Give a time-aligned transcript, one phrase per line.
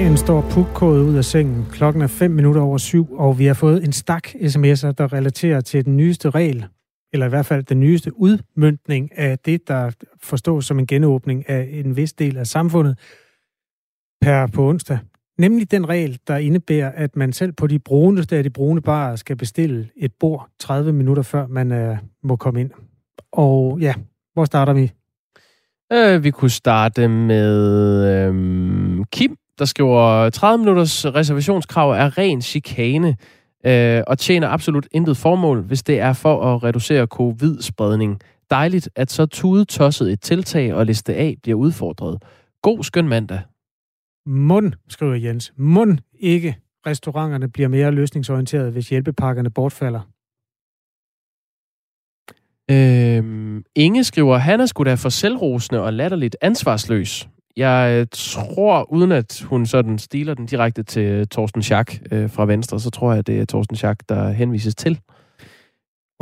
[0.00, 1.66] Dagen står pukkået ud af sengen.
[1.70, 5.60] Klokken er 5 minutter over syv, og vi har fået en stak sms'er, der relaterer
[5.60, 6.66] til den nyeste regel,
[7.12, 9.90] eller i hvert fald den nyeste udmyndning af det, der
[10.22, 12.98] forstås som en genåbning af en vis del af samfundet
[14.20, 14.98] per på onsdag.
[15.38, 19.16] Nemlig den regel, der indebærer, at man selv på de bruneste af de brune barer
[19.16, 22.70] skal bestille et bord 30 minutter før man uh, må komme ind.
[23.32, 23.94] Og ja,
[24.34, 24.92] hvor starter vi?
[25.92, 33.16] Øh, vi kunne starte med øh, Kim, der skriver, 30 minutters reservationskrav er ren chikane
[33.66, 38.20] øh, og tjener absolut intet formål, hvis det er for at reducere covid-spredning.
[38.50, 42.22] Dejligt, at så tudetosset et tiltag og liste A bliver udfordret.
[42.62, 43.40] God skøn mandag.
[44.26, 45.52] Mund, skriver Jens.
[45.56, 46.56] Mund ikke.
[46.86, 50.00] Restauranterne bliver mere løsningsorienterede, hvis hjælpepakkerne bortfalder.
[52.70, 57.28] Øhm, Inge skriver, han er sgu da for selvrosende og latterligt ansvarsløs.
[57.56, 62.80] Jeg tror, uden at hun sådan stiler den direkte til Torsten Schack øh, fra Venstre,
[62.80, 65.00] så tror jeg, det er Torsten Schack, der henvises til.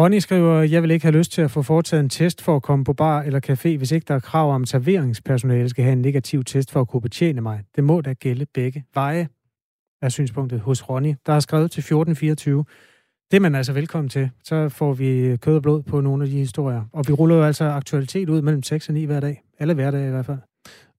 [0.01, 2.63] Ronny skriver, jeg vil ikke have lyst til at få foretaget en test for at
[2.63, 5.93] komme på bar eller café, hvis ikke der er krav om, at serveringspersonale skal have
[5.93, 7.63] en negativ test for at kunne betjene mig.
[7.77, 9.29] Det må da gælde begge veje,
[10.03, 12.65] er synspunktet hos Ronny, der har skrevet til 1424.
[13.31, 14.31] Det er man altså velkommen til.
[14.45, 16.83] Så får vi kød og blod på nogle af de historier.
[16.93, 19.43] Og vi ruller jo altså aktualitet ud mellem 6 og 9 hver dag.
[19.59, 20.39] Alle hverdage i hvert fald.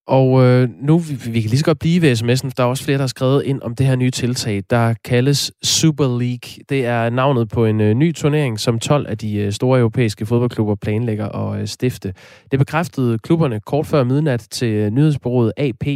[0.09, 2.67] Og øh, nu, vi, vi kan lige så godt blive ved sms'en, for der er
[2.67, 6.63] også flere, der har skrevet ind om det her nye tiltag, der kaldes Super League.
[6.69, 10.25] Det er navnet på en øh, ny turnering, som 12 af de øh, store europæiske
[10.25, 12.13] fodboldklubber planlægger at øh, stifte.
[12.51, 15.87] Det bekræftede klubberne kort før midnat til øh, nyhedsbureauet AP.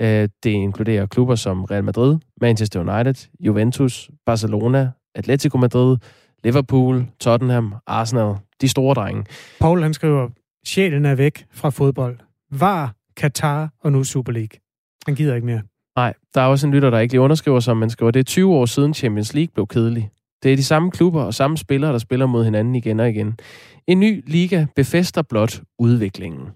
[0.00, 5.96] Øh, det inkluderer klubber som Real Madrid, Manchester United, Juventus, Barcelona, Atletico Madrid,
[6.44, 8.34] Liverpool, Tottenham, Arsenal.
[8.60, 9.24] De store drenge.
[9.60, 10.28] Paul han skriver,
[10.66, 12.18] sjælen er væk fra fodbold.
[12.50, 14.60] Var Katar og nu Super League.
[15.06, 15.62] Han gider ikke mere.
[15.96, 18.24] Nej, der er også en lytter, der ikke lige underskriver, som men skriver, det er
[18.24, 20.10] 20 år siden Champions League blev kedelig.
[20.42, 23.38] Det er de samme klubber og samme spillere, der spiller mod hinanden igen og igen.
[23.86, 26.48] En ny liga befester blot udviklingen.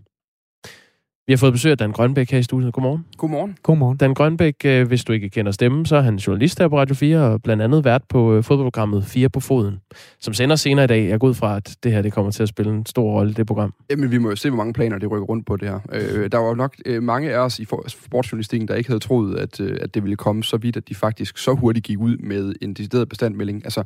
[1.27, 2.73] Vi har fået besøg af Dan Grønbæk her i studiet.
[2.73, 3.05] Godmorgen.
[3.17, 3.57] Godmorgen.
[3.62, 3.97] Godmorgen.
[3.97, 6.95] Dan Grønbæk, øh, hvis du ikke kender stemmen, så er han journalist her på Radio
[6.95, 9.81] 4, og blandt andet vært på øh, fodboldprogrammet 4 på foden,
[10.21, 11.09] som sender senere i dag.
[11.09, 13.31] Jeg går ud fra, at det her det kommer til at spille en stor rolle
[13.31, 13.75] i det program.
[13.91, 15.81] Jamen, vi må jo se, hvor mange planer det rykker rundt på det her.
[15.93, 19.37] Øh, der var jo nok øh, mange af os i sportsjournalistikken, der ikke havde troet,
[19.37, 22.17] at, øh, at det ville komme så vidt, at de faktisk så hurtigt gik ud
[22.17, 23.65] med en decideret bestandmelding.
[23.65, 23.83] Altså,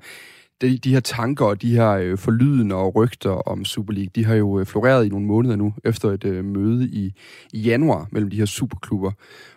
[0.60, 4.24] de, de her tanker og de her øh, forlydende og rygter om Super League, de
[4.24, 7.12] har jo øh, floreret i nogle måneder nu, efter et øh, møde i,
[7.52, 9.12] i januar mellem de her superklubber,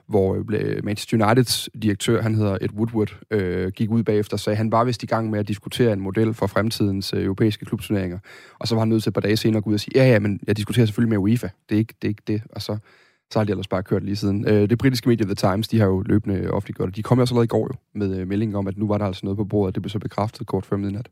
[0.08, 4.54] hvor øh, Manchester Uniteds direktør, han hedder Ed Woodward, øh, gik ud bagefter og sagde,
[4.54, 7.66] at han var vist i gang med at diskutere en model for fremtidens øh, europæiske
[7.66, 8.20] klubturneringer.
[8.60, 9.92] Og så var han nødt til et par dage senere at gå ud og sige,
[9.96, 11.50] ja, ja, men jeg diskuterer selvfølgelig med UEFA.
[11.70, 12.08] Det er ikke det.
[12.08, 12.42] Er ikke det.
[12.52, 12.78] Og så
[13.32, 14.48] så har de ellers bare kørt lige siden.
[14.48, 16.96] Øh, det britiske medie The Times, de har jo løbende offentliggjort det.
[16.96, 18.98] De kom jo også allerede i går jo med øh, meldingen om, at nu var
[18.98, 19.76] der altså noget på bordet.
[19.76, 21.10] Det blev så bekræftet kort før midnat.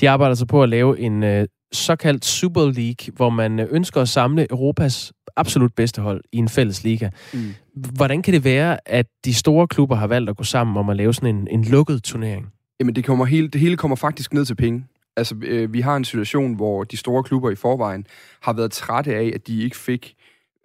[0.00, 4.00] De arbejder så på at lave en øh, såkaldt Super League, hvor man øh, ønsker
[4.00, 7.10] at samle Europas absolut bedste hold i en fælles liga.
[7.34, 7.54] Mm.
[7.74, 10.96] Hvordan kan det være, at de store klubber har valgt at gå sammen om at
[10.96, 12.46] lave sådan en, en lukket turnering?
[12.80, 14.84] Jamen, det, kommer hele, det hele kommer faktisk ned til penge.
[15.16, 18.06] Altså, øh, vi har en situation, hvor de store klubber i forvejen
[18.40, 20.14] har været trætte af, at de ikke fik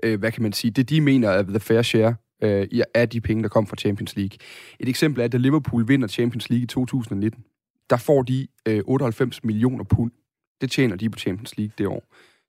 [0.04, 3.22] øh, hvad kan man sige, det de mener er the fair share øh, af de
[3.22, 4.38] penge, der kom fra Champions League.
[4.80, 7.44] Et eksempel er, at da Liverpool vinder Champions League i 2019,
[7.90, 10.12] der får de øh, 98 millioner pund.
[10.62, 12.04] Det tjener de på Champions League det år.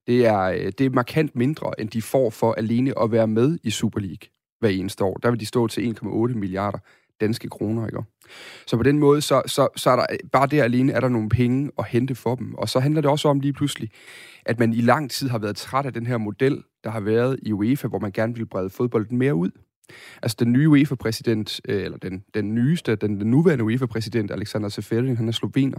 [0.07, 3.59] Det er, øh, det er markant mindre, end de får for alene at være med
[3.63, 4.29] i Super League
[4.61, 5.15] hver eneste år.
[5.15, 6.79] Der vil de stå til 1,8 milliarder
[7.21, 8.03] danske kroner, ikke?
[8.67, 11.29] Så på den måde, så, så, så er der, bare der alene er der nogle
[11.29, 12.55] penge at hente for dem.
[12.55, 13.91] Og så handler det også om lige pludselig,
[14.47, 17.39] at man i lang tid har været træt af den her model, der har været
[17.43, 19.51] i UEFA, hvor man gerne vil brede fodbolden mere ud.
[20.23, 25.17] Altså den nye UEFA-præsident, øh, eller den, den nyeste, den, den nuværende UEFA-præsident, Alexander Seferin,
[25.17, 25.79] han er slovener.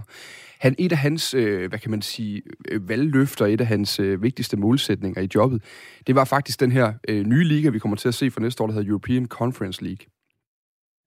[0.59, 4.23] Han, et af hans, øh, hvad kan man sige, øh, valgløfter, et af hans øh,
[4.23, 5.63] vigtigste målsætninger i jobbet,
[6.07, 8.63] det var faktisk den her øh, nye liga, vi kommer til at se for næste
[8.63, 10.05] år, der hedder European Conference League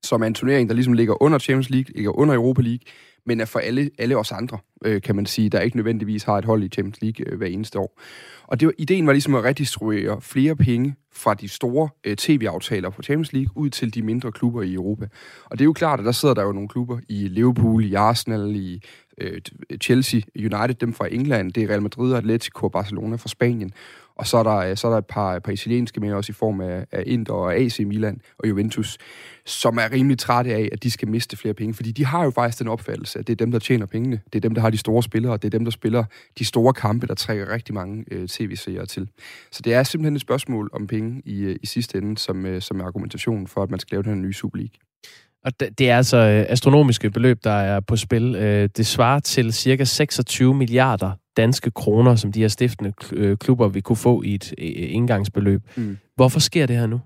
[0.03, 2.79] som er en turnering, der ligesom ligger under Champions League, ligger under Europa League,
[3.25, 6.37] men er for alle, alle os andre, øh, kan man sige, der ikke nødvendigvis har
[6.37, 7.99] et hold i Champions League øh, hver eneste år.
[8.47, 12.89] Og det var, ideen var ligesom at redistribuere flere penge fra de store øh, tv-aftaler
[12.89, 15.07] på Champions League ud til de mindre klubber i Europa.
[15.45, 17.93] Og det er jo klart, at der sidder der jo nogle klubber i Liverpool, i
[17.93, 18.81] Arsenal, i
[19.21, 19.41] øh,
[19.81, 23.71] Chelsea, United, dem fra England, det er Real Madrid, Atletico og Barcelona fra Spanien.
[24.15, 26.61] Og så er der, så er der et par, par italienske med også i form
[26.61, 28.97] af, af Inter og AC Milan og Juventus,
[29.45, 31.73] som er rimelig trætte af, at de skal miste flere penge.
[31.73, 34.21] Fordi de har jo faktisk den opfattelse, at det er dem, der tjener pengene.
[34.33, 36.03] Det er dem, der har de store spillere, og det er dem, der spiller
[36.39, 39.09] de store kampe, der trækker rigtig mange øh, tv-seere til.
[39.51, 42.61] Så det er simpelthen et spørgsmål om penge i, øh, i sidste ende, som, øh,
[42.61, 44.79] som er argumentationen for, at man skal lave den her nye Super League.
[45.45, 48.35] Og det er altså øh, astronomiske beløb, der er på spil.
[48.35, 53.67] Øh, det svarer til cirka 26 milliarder danske kroner, som de her stiftende øh, klubber
[53.67, 55.61] vil kunne få i et indgangsbeløb.
[55.75, 55.97] Mm.
[56.15, 57.01] Hvorfor sker det her nu?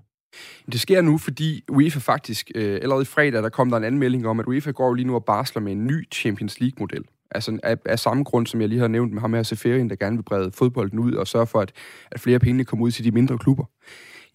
[0.72, 4.26] Det sker nu, fordi UEFA faktisk, øh, allerede i fredag, der kom der en anmelding
[4.26, 7.04] om, at UEFA går lige nu og barsler med en ny Champions League-model.
[7.30, 9.96] Altså af, af samme grund, som jeg lige har nævnt med ham her Seferin, der
[9.96, 11.72] gerne vil brede fodbolden ud og sørge for, at,
[12.10, 13.64] at flere penge kommer ud til de mindre klubber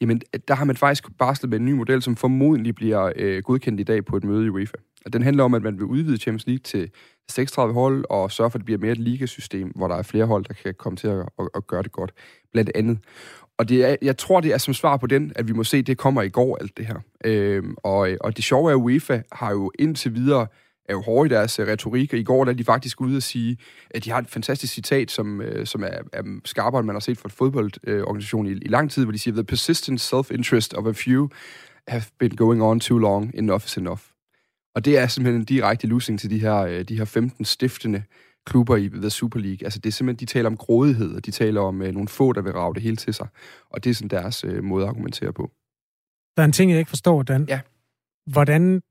[0.02, 3.80] jamen der har man faktisk barslet med en ny model, som formodentlig bliver øh, godkendt
[3.80, 4.78] i dag på et møde i UEFA.
[5.06, 6.92] Og den handler om, at man vil udvide Champions League til
[7.30, 10.26] 36 hold, og sørge for, at det bliver mere et ligasystem, hvor der er flere
[10.26, 12.14] hold, der kan komme til at, at, at gøre det godt,
[12.52, 13.00] blandt andet.
[13.58, 15.78] Og det er, jeg tror, det er som svar på den, at vi må se,
[15.78, 17.00] at det kommer i går, alt det her.
[17.26, 20.48] Øhm, og, og det sjove er, at UEFA har jo indtil videre
[20.90, 23.18] er jo hårde i deres øh, retorik, og i går der er de faktisk ude
[23.18, 23.58] at sige,
[23.90, 27.00] at de har et fantastisk citat, som, øh, som er, er skarpere, end man har
[27.00, 30.86] set fra et fodboldorganisation i, i lang tid, hvor de siger, The persistent self-interest of
[30.86, 31.30] a few
[31.88, 34.02] have been going on too long, enough is enough.
[34.76, 38.04] Og det er simpelthen en direkte losing til de her, øh, de her 15 stiftende
[38.46, 39.66] klubber i The Super League.
[39.66, 42.34] Altså det er simpelthen, de taler om grådighed, og de taler om øh, nogle få,
[42.34, 43.28] der vil rave det hele til sig.
[43.70, 45.52] Og det er sådan deres øh, måde at argumentere på.
[46.38, 47.46] Der er en ting, jeg ikke forstår, Dan.
[47.50, 47.60] Ja.
[48.32, 48.82] Hvordan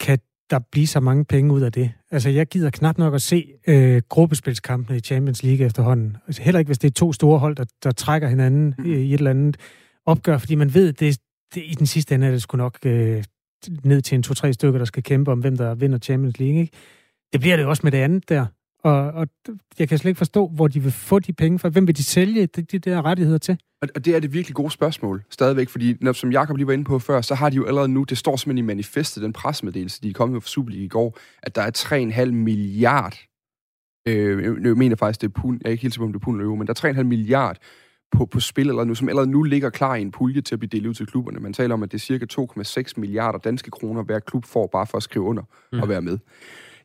[0.00, 0.18] kan
[0.52, 1.92] der blive så mange penge ud af det.
[2.10, 6.16] Altså, jeg gider knap nok at se øh, gruppespilskampene i Champions League efterhånden.
[6.26, 8.84] Altså, heller ikke, hvis det er to store hold, der, der trækker hinanden mm.
[8.84, 9.56] i et eller andet
[10.06, 11.18] opgør, fordi man ved, det,
[11.54, 13.24] det i den sidste ende er det sgu nok øh,
[13.84, 16.60] ned til en to-tre stykker, der skal kæmpe om, hvem der vinder Champions League.
[16.60, 16.72] Ikke?
[17.32, 18.46] Det bliver det også med det andet der.
[18.84, 19.28] Og, og
[19.78, 21.68] jeg kan slet ikke forstå, hvor de vil få de penge fra.
[21.68, 23.58] Hvem vil de sælge de, de der rettigheder til?
[23.94, 26.84] Og det er det virkelig gode spørgsmål, stadigvæk, fordi når, som Jakob lige var inde
[26.84, 30.02] på før, så har de jo allerede nu, det står simpelthen i manifestet, den pressemeddelelse,
[30.02, 31.70] de er kommet med for Superliga i går, at der er
[32.24, 33.18] 3,5 milliard,
[34.08, 36.24] øh, jeg mener faktisk, det er pund, jeg er ikke helt sikker om det er
[36.24, 37.56] pund eller euro, men der er 3,5 milliard
[38.12, 40.58] på, på spil, eller nu, som allerede nu ligger klar i en pulje til at
[40.58, 41.40] blive delt ud til klubberne.
[41.40, 44.86] Man taler om, at det er cirka 2,6 milliarder danske kroner, hver klub får bare
[44.86, 45.42] for at skrive under
[45.72, 45.80] mm.
[45.80, 46.18] og være med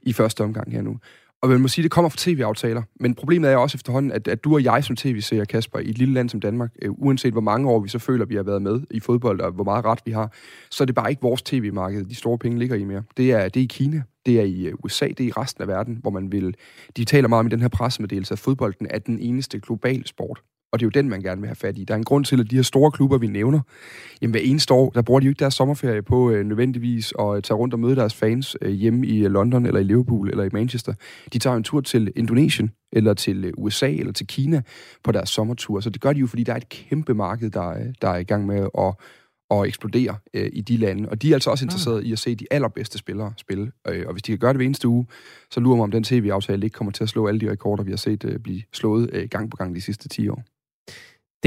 [0.02, 1.00] i første omgang her nu.
[1.42, 2.82] Og man må sige, at det kommer fra tv-aftaler.
[3.00, 5.98] Men problemet er også efterhånden, at, at du og jeg som tv-seer, Kasper, i et
[5.98, 8.62] lille land som Danmark, øh, uanset hvor mange år vi så føler, vi har været
[8.62, 10.34] med i fodbold, og hvor meget ret vi har,
[10.72, 13.04] så er det bare ikke vores tv-marked, de store penge ligger i mere.
[13.18, 15.62] Det er, det er i Kina, det er i øh, USA, det er i resten
[15.62, 16.56] af verden, hvor man vil...
[16.98, 20.42] De taler meget om i den her pressemeddelelse, at fodbolden er den eneste globale sport.
[20.72, 21.84] Og det er jo den, man gerne vil have fat i.
[21.84, 23.60] Der er en grund til, at de her store klubber, vi nævner,
[24.22, 27.44] jamen hver eneste år, der bruger de jo ikke deres sommerferie på øh, nødvendigvis at
[27.44, 30.44] tage rundt og møde deres fans øh, hjemme i øh, London, eller i Liverpool, eller
[30.44, 30.94] i Manchester.
[31.34, 34.62] De tager en tur til Indonesien, eller til øh, USA, eller til Kina
[35.04, 35.80] på deres sommertur.
[35.80, 38.18] Så det gør de jo, fordi der er et kæmpe marked, der, øh, der er
[38.18, 38.94] i gang med at
[39.50, 41.10] og eksplodere øh, i de lande.
[41.10, 43.72] Og de er altså også interesserede i at se de allerbedste spillere spille.
[43.88, 45.08] Øh, og hvis de kan gøre det hver eneste uge,
[45.52, 47.92] så lurer man om den tv-aftale ikke kommer til at slå alle de rekorder, vi
[47.92, 50.44] har set øh, blive slået øh, gang på gang de sidste 10 år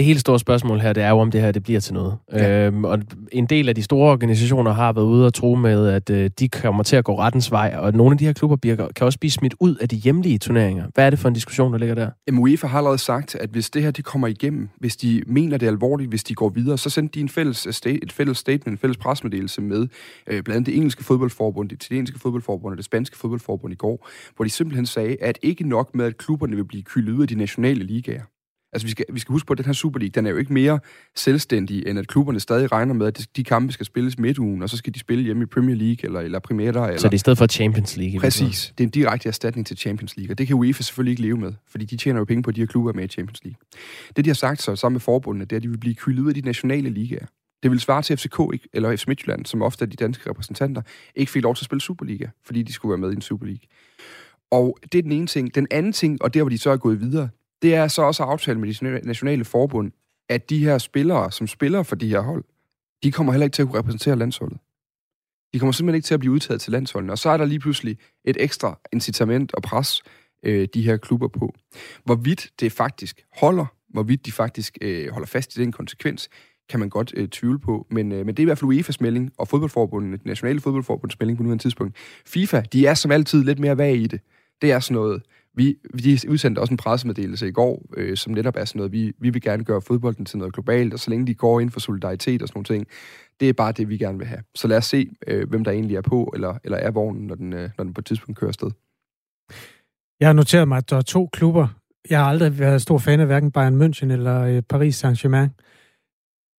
[0.00, 2.16] det helt store spørgsmål her, det er jo, om det her det bliver til noget.
[2.32, 2.66] Ja.
[2.66, 2.98] Øhm, og
[3.32, 6.48] en del af de store organisationer har været ude og tro med, at øh, de
[6.48, 9.18] kommer til at gå rettens vej, og nogle af de her klubber bliver, kan også
[9.18, 10.84] blive smidt ud af de hjemlige turneringer.
[10.94, 12.10] Hvad er det for en diskussion, der ligger der?
[12.32, 15.66] UEFA har allerede sagt, at hvis det her det kommer igennem, hvis de mener det
[15.66, 18.66] er alvorligt, hvis de går videre, så sendte de en fælles, øh, et fælles statement,
[18.66, 19.88] en fælles presmeddelelse med
[20.26, 24.08] øh, blandt andet det engelske fodboldforbund, det italienske fodboldforbund og det spanske fodboldforbund i går,
[24.36, 27.28] hvor de simpelthen sagde, at ikke nok med, at klubberne vil blive kyldet ud af
[27.28, 28.22] de nationale ligaer.
[28.72, 30.36] Altså, vi skal, vi skal huske på, at den her Super League, den er jo
[30.36, 30.80] ikke mere
[31.16, 34.76] selvstændig, end at klubberne stadig regner med, at de kampe skal spilles midtugen, og så
[34.76, 36.86] skal de spille hjemme i Premier League eller, eller Primera.
[36.86, 36.98] Eller...
[36.98, 38.20] Så det er i stedet for Champions League?
[38.20, 38.74] Præcis.
[38.78, 41.36] Det er en direkte erstatning til Champions League, og det kan UEFA selvfølgelig ikke leve
[41.36, 43.58] med, fordi de tjener jo penge på, at de her klubber med i Champions League.
[44.16, 46.22] Det, de har sagt så sammen med forbundene, det er, at de vil blive kyldet
[46.22, 47.26] ud af de nationale ligaer.
[47.62, 48.40] Det vil svare til FCK
[48.72, 50.82] eller FC Midtjylland, som ofte er de danske repræsentanter,
[51.14, 53.46] ikke fik lov til at spille Superliga, fordi de skulle være med i en Super
[53.46, 53.62] League.
[54.50, 55.54] Og det er den ene ting.
[55.54, 57.28] Den anden ting, og der hvor de så er gået videre,
[57.62, 59.92] det er så også aftalt med de nationale forbund,
[60.28, 62.44] at de her spillere, som spiller for de her hold,
[63.02, 64.58] de kommer heller ikke til at kunne repræsentere landsholdet.
[65.52, 67.12] De kommer simpelthen ikke til at blive udtaget til landsholdene.
[67.12, 70.02] Og så er der lige pludselig et ekstra incitament og pres,
[70.42, 71.54] øh, de her klubber på.
[72.04, 76.28] Hvorvidt det faktisk holder, hvorvidt de faktisk øh, holder fast i den konsekvens,
[76.68, 77.86] kan man godt øh, tvivle på.
[77.90, 81.18] Men, øh, men det er i hvert fald UEFA's melding, og fodboldforbundet, det nationale fodboldforbunds
[81.20, 81.96] melding på nuværende tidspunkt.
[82.26, 84.20] FIFA, de er som altid lidt mere vag i det.
[84.62, 85.22] Det er sådan noget,
[85.60, 89.12] vi, vi udsendte også en pressemeddelelse i går, øh, som netop er sådan noget, vi,
[89.18, 91.80] vi vil gerne gøre fodbolden til noget globalt, og så længe de går ind for
[91.80, 92.86] solidaritet og sådan nogle ting,
[93.40, 94.42] det er bare det, vi gerne vil have.
[94.54, 97.34] Så lad os se, øh, hvem der egentlig er på, eller, eller er vognen, når
[97.34, 98.70] den, øh, når den på et tidspunkt kører afsted.
[100.20, 101.68] Jeg har noteret mig, at der er to klubber.
[102.10, 105.50] Jeg har aldrig været stor fan af hverken Bayern München eller øh, Paris Saint-Germain.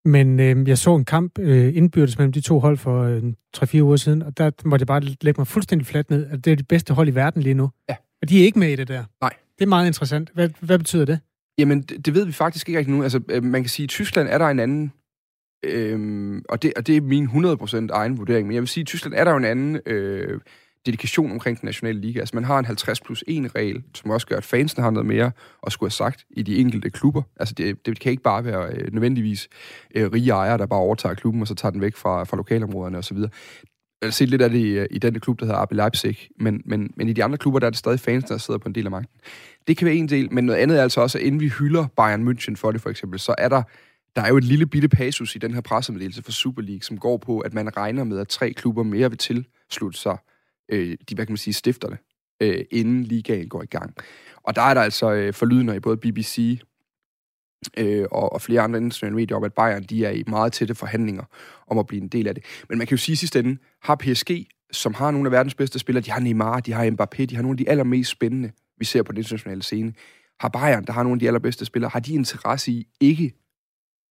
[0.05, 3.23] Men øh, jeg så en kamp øh, indbyrdes mellem de to hold for øh,
[3.57, 6.51] 3-4 uger siden, og der måtte jeg bare lægge mig fuldstændig fladt ned, at det
[6.51, 7.69] er de bedste hold i verden lige nu.
[7.89, 7.95] Ja.
[8.21, 9.03] Og de er ikke med i det der.
[9.21, 9.33] Nej.
[9.59, 10.29] Det er meget interessant.
[10.33, 11.19] Hvad, hvad betyder det?
[11.57, 13.03] Jamen, det, det ved vi faktisk ikke rigtig nu.
[13.03, 14.91] Altså, øh, man kan sige, at i Tyskland er der en anden...
[15.65, 18.85] Øh, og, det, og det er min 100% egen vurdering, men jeg vil sige, at
[18.85, 20.39] i Tyskland er der jo en anden øh,
[20.85, 22.19] dedikation omkring den nationale liga.
[22.19, 25.05] Altså, man har en 50 plus 1 regel, som også gør, at fansene har noget
[25.05, 25.31] mere
[25.65, 27.21] at skulle have sagt i de enkelte klubber.
[27.39, 29.49] Altså, det, det kan ikke bare være øh, nødvendigvis
[29.95, 32.97] øh, rige ejere, der bare overtager klubben, og så tager den væk fra, fra lokalområderne
[32.97, 33.17] osv.
[34.03, 36.61] Har set lidt af det i, øh, i den klub, der hedder RB Leipzig, men,
[36.65, 38.75] men, men i de andre klubber, der er det stadig fans, der sidder på en
[38.75, 39.19] del af magten.
[39.67, 41.87] Det kan være en del, men noget andet er altså også, at inden vi hylder
[41.97, 43.63] Bayern München for det for eksempel, så er der,
[44.15, 46.97] der er jo et lille bitte passus i den her pressemeddelelse for Super League, som
[46.97, 50.17] går på, at man regner med, at tre klubber mere vil tilslutte sig
[50.71, 51.97] øh, de, hvad kan man sige, stifterne,
[52.41, 53.95] øh, inden ligaen går i gang.
[54.43, 56.61] Og der er der altså øh, forlydende i både BBC
[57.77, 60.75] øh, og, og flere andre internationale medier om, at Bayern de er i meget tætte
[60.75, 61.23] forhandlinger
[61.67, 62.43] om at blive en del af det.
[62.69, 65.79] Men man kan jo sige sidst ende, har PSG, som har nogle af verdens bedste
[65.79, 68.85] spillere, de har Neymar, de har Mbappé, de har nogle af de allermest spændende, vi
[68.85, 69.93] ser på den internationale scene.
[70.39, 73.33] Har Bayern, der har nogle af de allerbedste spillere, har de interesse i ikke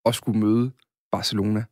[0.04, 0.70] at skulle møde
[1.12, 1.64] Barcelona,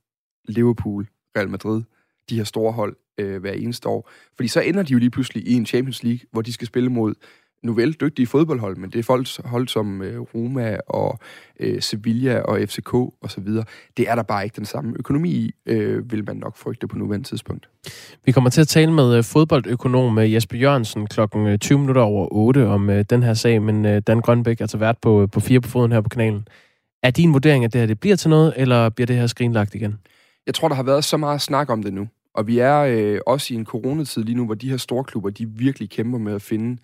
[0.48, 1.82] Liverpool, Real Madrid,
[2.30, 4.10] de her store hold øh, hver eneste år.
[4.36, 6.90] Fordi så ender de jo lige pludselig i en Champions League, hvor de skal spille
[6.90, 7.14] mod
[7.62, 11.18] nu vel dygtige fodboldhold, men det er folk, hold som øh, Roma og
[11.60, 13.64] øh, Sevilla og FCK og så videre.
[13.96, 16.98] Det er der bare ikke den samme økonomi i, øh, vil man nok frygte på
[16.98, 17.68] nuværende tidspunkt.
[18.24, 22.02] Vi kommer til at tale med øh, fodboldøkonom øh, Jesper Jørgensen klokken 20 øh, minutter
[22.02, 25.26] over 8 om øh, den her sag, men øh, Dan Grønbæk er altså vært på,
[25.32, 26.48] på fire på foden her på kanalen.
[27.02, 29.74] Er din vurdering, at det her det bliver til noget, eller bliver det her skrinlagt
[29.74, 29.98] igen?
[30.46, 32.08] Jeg tror, der har været så meget snak om det nu.
[32.34, 35.30] Og vi er øh, også i en coronatid lige nu, hvor de her store klubber,
[35.30, 36.78] de virkelig kæmper med at finde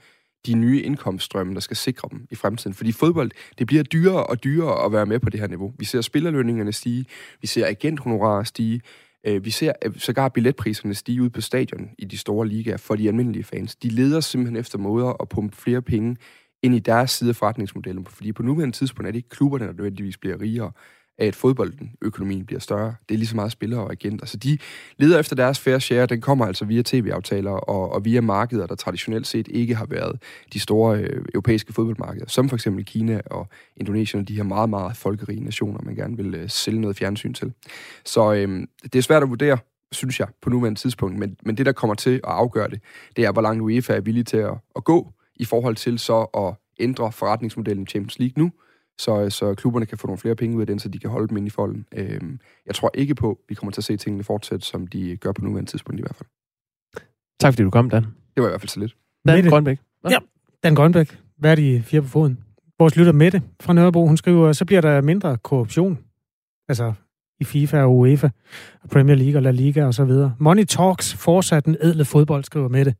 [0.46, 2.74] de nye indkomststrømme, der skal sikre dem i fremtiden.
[2.74, 5.74] Fordi fodbold, det bliver dyrere og dyrere at være med på det her niveau.
[5.78, 7.06] Vi ser spillerlønningerne stige,
[7.40, 8.80] vi ser agenthonorarer stige,
[9.26, 12.96] øh, vi ser øh, sågar billetpriserne stige ud på stadion i de store ligaer for
[12.96, 13.76] de almindelige fans.
[13.76, 16.16] De leder simpelthen efter måder at pumpe flere penge
[16.62, 18.06] ind i deres side af forretningsmodellen.
[18.06, 20.72] Fordi på nuværende tidspunkt er det ikke klubberne, der nødvendigvis bliver rigere
[21.18, 22.94] af, at fodboldøkonomien bliver større.
[23.08, 24.26] Det er lige så meget spillere og agenter.
[24.26, 24.58] Så de
[24.98, 26.06] leder efter deres fair share.
[26.06, 30.22] Den kommer altså via tv-aftaler og, og via markeder, der traditionelt set ikke har været
[30.52, 34.96] de store øh, europæiske fodboldmarkeder, som for eksempel Kina og Indonesien, de her meget, meget
[34.96, 37.52] folkerige nationer, man gerne vil øh, sælge noget fjernsyn til.
[38.04, 39.58] Så øh, det er svært at vurdere,
[39.92, 41.18] synes jeg, på nuværende tidspunkt.
[41.18, 42.80] Men, men det, der kommer til at afgøre det,
[43.16, 46.20] det er, hvor langt UEFA er villig til at, at gå i forhold til så
[46.20, 48.52] at ændre forretningsmodellen i Champions League nu,
[48.98, 51.28] så, så klubberne kan få nogle flere penge ud af den, så de kan holde
[51.28, 51.86] dem ind i folden.
[51.94, 55.16] Øhm, jeg tror ikke på, at vi kommer til at se tingene fortsætte, som de
[55.16, 56.28] gør på nuværende tidspunkt i hvert fald.
[57.40, 58.02] Tak fordi du kom, Dan.
[58.02, 58.96] Det var i hvert fald så lidt.
[59.26, 59.50] Dan Mette.
[59.50, 59.78] Grønbæk.
[60.04, 60.10] Ja.
[60.10, 60.18] ja,
[60.62, 61.18] Dan Grønbæk.
[61.38, 62.38] Hvad er de fire på foden?
[62.78, 65.98] Vores lytter Mette fra Nørrebro, hun skriver, så bliver der mindre korruption.
[66.68, 66.92] Altså
[67.40, 68.30] i FIFA og UEFA,
[68.82, 70.34] og Premier League og La Liga og så videre.
[70.38, 72.94] Money talks fortsat den edle fodbold, skriver Mette.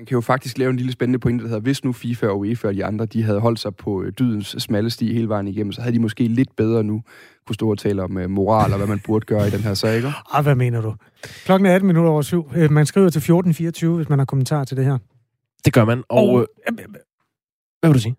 [0.00, 2.38] Man kan jo faktisk lave en lille spændende pointe, der hedder, hvis nu FIFA og
[2.38, 5.48] UEFA og de andre, de havde holdt sig på øh, dydens smalle sti hele vejen
[5.48, 7.02] igennem, så havde de måske lidt bedre nu
[7.46, 9.74] kunne stå og tale om uh, moral og hvad man burde gøre i den her
[9.74, 10.08] sag, ikke?
[10.34, 10.94] Ah, hvad mener du?
[11.44, 12.50] Klokken er 18 minutter over syv.
[12.56, 14.98] Øh, man skriver til 14.24, hvis man har kommentar til det her.
[15.64, 16.02] Det gør man.
[16.08, 16.74] Og, og øh,
[17.80, 18.16] hvad vil du sige?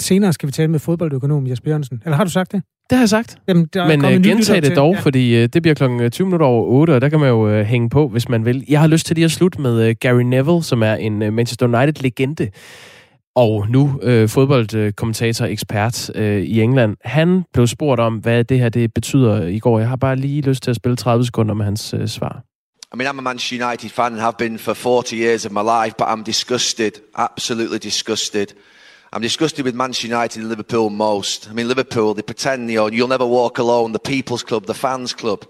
[0.00, 2.02] Senere skal vi tale med fodboldøkonom Jesper Jørgensen.
[2.04, 2.62] Eller har du sagt det?
[2.90, 3.36] Det har jeg sagt.
[3.48, 5.00] Jamen, der Men uh, gentag det dog, ja.
[5.00, 7.64] fordi uh, det bliver klokken 20 minutter over 8, og der kan man jo uh,
[7.64, 8.64] hænge på, hvis man vil.
[8.68, 11.32] Jeg har lyst til lige at slutte med uh, Gary Neville, som er en uh,
[11.32, 12.48] Manchester United-legende,
[13.36, 16.96] og nu uh, fodboldkommentator, ekspert uh, i England.
[17.04, 19.78] Han blev spurgt om, hvad det her det betyder i går.
[19.78, 22.42] Jeg har bare lige lyst til at spille 30 sekunder med hans uh, svar.
[22.94, 25.62] I mean, I'm a Manchester United fan and have been for 40 years of my
[25.62, 28.46] life, but I'm disgusted, absolutely disgusted
[29.12, 31.48] I'm disgusted with Manchester United and Liverpool most.
[31.48, 34.74] I mean, Liverpool, they pretend, you know, you'll never walk alone, the people's club, the
[34.74, 35.44] fans club.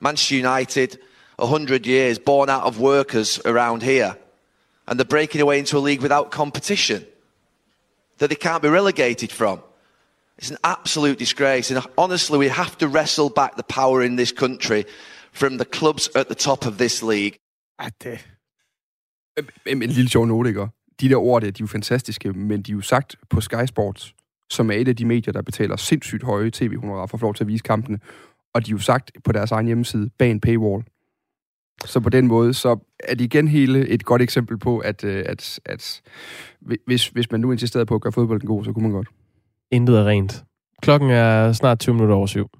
[0.00, 1.00] Manchester United,
[1.36, 4.16] 100 years, born out of workers around here.
[4.86, 7.04] And they're breaking away into a league without competition
[8.18, 9.60] that they can't be relegated from.
[10.38, 11.72] It's an absolute disgrace.
[11.72, 14.86] And honestly, we have to wrestle back the power in this country
[15.32, 17.38] from the clubs at the top of this league.
[17.78, 18.20] At det...
[19.66, 20.68] En lille sjov note, ikke?
[21.04, 23.66] De der ord, der, de er jo fantastiske, men de er jo sagt på Sky
[23.66, 24.14] Sports,
[24.50, 27.34] som er et af de medier, der betaler sindssygt høje tv-honorarer for at få lov
[27.34, 27.98] til at vise kampene.
[28.54, 30.84] Og de er jo sagt på deres egen hjemmeside, bag en paywall.
[31.84, 35.24] Så på den måde, så er det igen hele et godt eksempel på, at, øh,
[35.26, 36.02] at, at
[36.86, 39.08] hvis, hvis man nu insisterede på at gøre fodbolden god, så kunne man godt.
[39.70, 40.44] Intet er rent.
[40.82, 42.50] Klokken er snart 20 minutter over syv.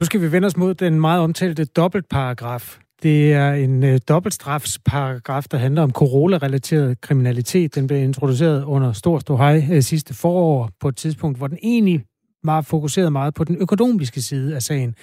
[0.00, 5.44] Nu skal vi vende os mod den meget omtalte dobbeltparagraf det er en øh, dobbeltstrafsparagraf,
[5.50, 7.74] der handler om corona-relateret kriminalitet.
[7.74, 12.04] Den blev introduceret under stor ståhej øh, sidste forår på et tidspunkt, hvor den egentlig
[12.44, 14.94] var fokuseret meget på den økonomiske side af sagen,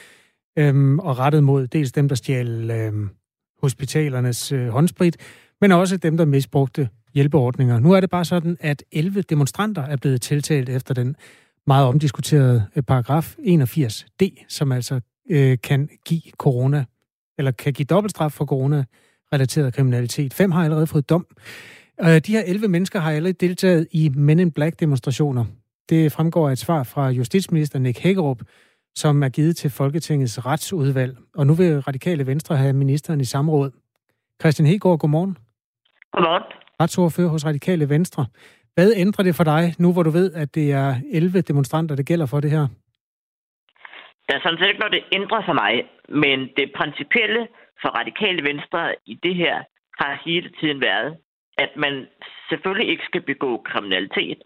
[0.57, 3.09] øhm, og rettet mod dels dem, der stjal øhm,
[3.61, 5.17] hospitalernes øh, håndsprit,
[5.61, 7.79] men også dem, der misbrugte hjælpeordninger.
[7.79, 11.15] Nu er det bare sådan, at 11 demonstranter er blevet tiltalt efter den
[11.67, 16.85] meget omdiskuterede øh, paragraf 81D, som altså øh, kan give corona,
[17.39, 20.34] eller kan give dobbeltstraf for corona-relateret kriminalitet.
[20.34, 21.25] Fem har allerede fået dom.
[22.01, 25.46] Øh, de her 11 mennesker har allerede deltaget i Men in Black-demonstrationer.
[25.89, 28.41] Det fremgår af et svar fra justitsminister Nick Hækkerup,
[28.96, 31.17] som er givet til Folketingets retsudvalg.
[31.36, 33.72] Og nu vil Radikale Venstre have ministeren i samråd.
[34.41, 35.38] Christian Hegård, godmorgen.
[36.12, 36.43] Godmorgen.
[36.81, 38.25] Retsordfører hos Radikale Venstre.
[38.74, 42.05] Hvad ændrer det for dig, nu hvor du ved, at det er 11 demonstranter, det
[42.05, 42.67] gælder for det her?
[44.29, 45.74] Der er sådan set ikke noget, det ændrer for mig,
[46.09, 47.48] men det principielle
[47.81, 49.63] for radikale venstre i det her
[50.00, 51.17] har hele tiden været,
[51.57, 52.07] at man
[52.50, 54.39] selvfølgelig ikke skal begå kriminalitet.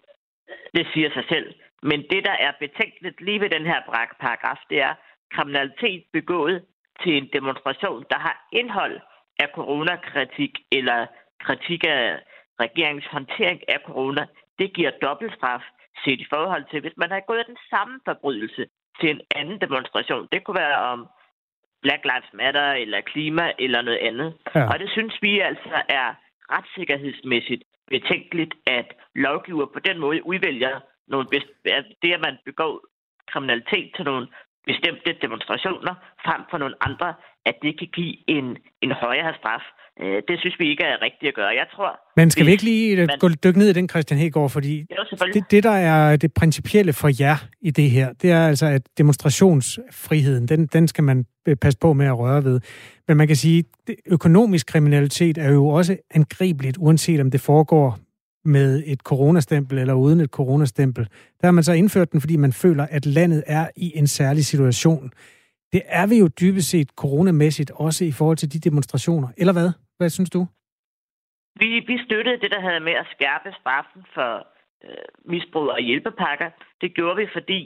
[0.76, 1.54] Det siger sig selv.
[1.90, 3.80] Men det, der er betænkeligt lige ved den her
[4.22, 4.94] paragraf, det er
[5.36, 6.66] kriminalitet begået
[7.02, 9.00] til en demonstration, der har indhold
[9.40, 11.06] af coronakritik eller
[11.40, 12.20] kritik af
[12.60, 14.26] regeringens håndtering af corona.
[14.60, 15.64] Det giver dobbeltstraf
[16.06, 18.66] set i forhold til, hvis man har gået den samme forbrydelse
[19.00, 20.28] til en anden demonstration.
[20.32, 21.08] Det kunne være om
[21.82, 24.38] Black Lives Matter eller klima eller noget andet.
[24.56, 24.68] Ja.
[24.72, 26.08] Og det synes vi altså er
[26.52, 31.28] retssikkerhedsmæssigt betænkeligt, at lovgiver på den måde udvælger nogle
[32.02, 32.82] det, at man begår
[33.32, 34.28] kriminalitet til nogle
[34.66, 35.96] bestemte demonstrationer
[36.26, 37.14] frem for nogle andre,
[37.46, 38.46] at det kan give en,
[38.82, 39.66] en højere straf.
[40.02, 41.48] Øh, det synes vi ikke er rigtigt at gøre.
[41.48, 43.18] Jeg tror, Men skal vi ikke lige øh, man...
[43.20, 44.50] gå dykke ned i den, Christian Hegård?
[44.50, 48.48] Fordi jo, det, det, der er det principielle for jer i det her, det er
[48.48, 52.60] altså, at demonstrationsfriheden, den, den skal man øh, passe på med at røre ved.
[53.08, 57.98] Men man kan sige, at økonomisk kriminalitet er jo også angribeligt, uanset om det foregår
[58.46, 61.08] med et coronastempel eller uden et coronastempel.
[61.42, 64.46] Der har man så indført den, fordi man føler, at landet er i en særlig
[64.46, 65.12] situation.
[65.74, 69.30] Det er vi jo dybest set coronamæssigt også i forhold til de demonstrationer.
[69.38, 69.70] Eller hvad?
[69.98, 70.42] Hvad synes du?
[71.62, 74.32] Vi, vi støttede det, der havde med at skærpe straffen for
[74.86, 76.50] øh, misbrug og hjælpepakker.
[76.82, 77.62] Det gjorde vi, fordi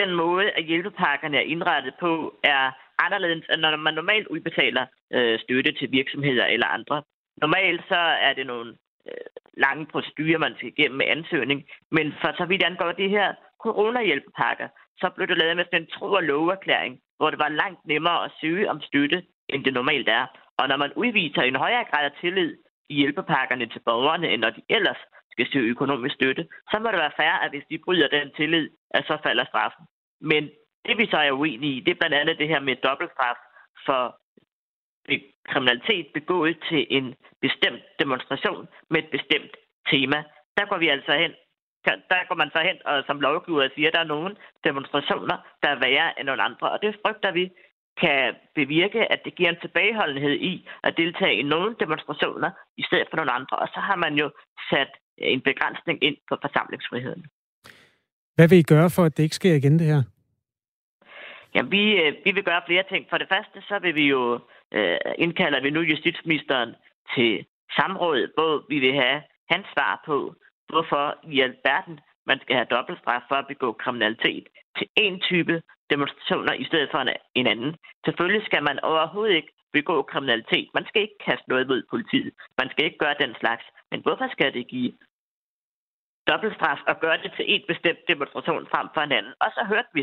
[0.00, 2.64] den måde, at hjælpepakkerne er indrettet på, er
[3.04, 7.02] anderledes, end når man normalt udbetaler øh, støtte til virksomheder eller andre.
[7.42, 8.70] Normalt så er det nogle
[9.08, 13.34] øh, lange procedurer, man skal igennem med ansøgning, men for så vidt angår de her
[13.62, 14.68] coronahjælpepakker,
[15.00, 18.24] så blev det lavet med sådan en tro- og loverklæring, hvor det var langt nemmere
[18.24, 20.26] at søge om støtte, end det normalt er.
[20.58, 22.56] Og når man udviser en højere grad af tillid
[22.88, 25.00] i hjælpepakkerne til borgerne, end når de ellers
[25.32, 28.70] skal søge økonomisk støtte, så må det være fair, at hvis de bryder den tillid,
[28.90, 29.84] at så falder straffen.
[30.20, 30.42] Men
[30.86, 33.38] det vi så er uenige i, det er blandt andet det her med dobbeltstraf
[33.86, 34.02] for
[35.52, 39.56] kriminalitet begået til en bestemt demonstration med et bestemt
[39.90, 40.18] tema.
[40.56, 41.32] Der går vi altså hen
[41.84, 45.68] der går man så hen og som lovgiver siger, at der er nogle demonstrationer, der
[45.68, 46.66] er værre end nogle andre.
[46.70, 47.44] Og det frygter vi
[48.02, 53.06] kan bevirke, at det giver en tilbageholdenhed i at deltage i nogle demonstrationer i stedet
[53.10, 53.56] for nogle andre.
[53.58, 54.30] Og så har man jo
[54.70, 57.24] sat en begrænsning ind på forsamlingsfriheden.
[58.34, 60.02] Hvad vil I gøre for, at det ikke sker igen, det her?
[61.54, 63.06] Ja, vi, øh, vi vil gøre flere ting.
[63.10, 64.40] For det første, så vil vi jo
[64.72, 66.74] øh, indkalde vi nu justitsministeren
[67.14, 70.34] til samråd, hvor vi vil have hans svar på,
[70.68, 74.46] hvorfor i alverden man skal have dobbeltstraf for at begå kriminalitet
[74.78, 76.98] til en type demonstrationer i stedet for
[77.34, 77.76] en anden.
[78.04, 80.68] Selvfølgelig skal man overhovedet ikke begå kriminalitet.
[80.74, 82.32] Man skal ikke kaste noget mod politiet.
[82.58, 83.64] Man skal ikke gøre den slags.
[83.90, 84.92] Men hvorfor skal det give
[86.28, 89.34] dobbeltstraf og gøre det til en bestemt demonstration frem for en anden?
[89.40, 90.02] Og så hørte vi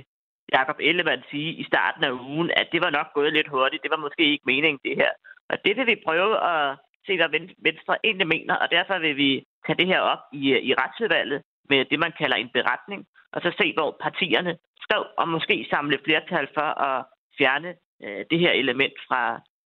[0.58, 3.84] Jakob Ellemann sige i starten af ugen, at det var nok gået lidt hurtigt.
[3.84, 5.12] Det var måske ikke meningen, det her.
[5.50, 7.30] Og det vil vi prøve at se, hvad
[7.68, 11.42] Venstre egentlig mener, og derfor vil vi tage det her op i, øh, i retsudvalget
[11.70, 13.02] med det, man kalder en beretning,
[13.34, 14.54] og så se, hvor partierne
[14.88, 17.06] står, og måske samle flertal for at
[17.38, 17.72] fjerne
[18.04, 19.22] øh, det her element fra,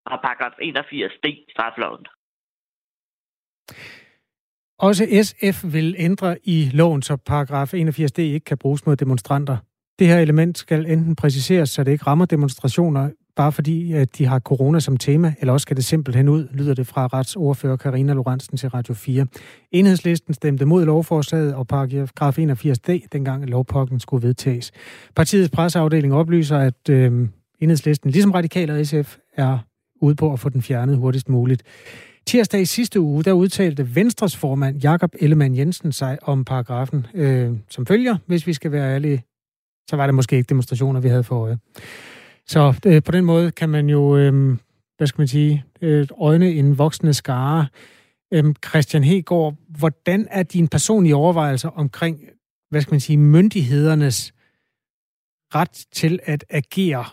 [0.08, 2.06] fra paragraf 81d straffeloven.
[2.06, 2.06] strafloven.
[4.80, 9.58] Også SF vil ændre i loven, så paragraf 81d ikke kan bruges mod demonstranter.
[10.00, 14.26] Det her element skal enten præciseres, så det ikke rammer demonstrationer, bare fordi at de
[14.26, 18.14] har corona som tema, eller også skal det simpelthen ud, lyder det fra retsordfører Karina
[18.14, 19.28] Lorentzen til Radio 4.
[19.72, 24.72] Enhedslisten stemte mod lovforslaget og paragraf 81d, dengang lovpakken skulle vedtages.
[25.16, 27.28] Partiets presseafdeling oplyser, at øh,
[27.60, 29.58] enhedslisten, ligesom radikale og SF, er
[30.02, 31.64] ude på at få den fjernet hurtigst muligt.
[32.28, 37.52] Tirsdag i sidste uge, der udtalte Venstres formand Jakob Ellemann Jensen sig om paragrafen, øh,
[37.70, 39.24] som følger, hvis vi skal være ærlige,
[39.90, 41.58] så var det måske ikke demonstrationer, vi havde for øje.
[42.48, 44.58] Så øh, på den måde kan man jo øh,
[44.98, 47.68] hvad skal man sige, øh, øjne en voksende skare.
[48.34, 52.20] Øh, Christian Hegård, hvordan er dine personlige overvejelser omkring,
[52.70, 54.34] hvad skal man sige, myndighedernes
[55.56, 57.06] ret til at agere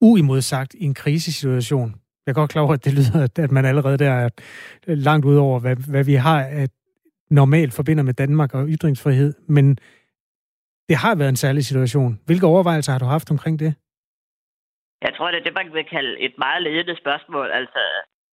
[0.00, 1.94] uimodsagt i en krisesituation?
[2.26, 4.28] Jeg er godt klar over, at det lyder, at man allerede der er
[4.86, 6.70] langt ud over, hvad, hvad vi har at
[7.30, 9.78] normalt forbinder med Danmark og ytringsfrihed, men
[10.88, 12.20] det har været en særlig situation.
[12.26, 13.74] Hvilke overvejelser har du haft omkring det?
[15.06, 17.46] Jeg tror, det er det, man vil kalde et meget ledende spørgsmål.
[17.60, 17.82] Altså,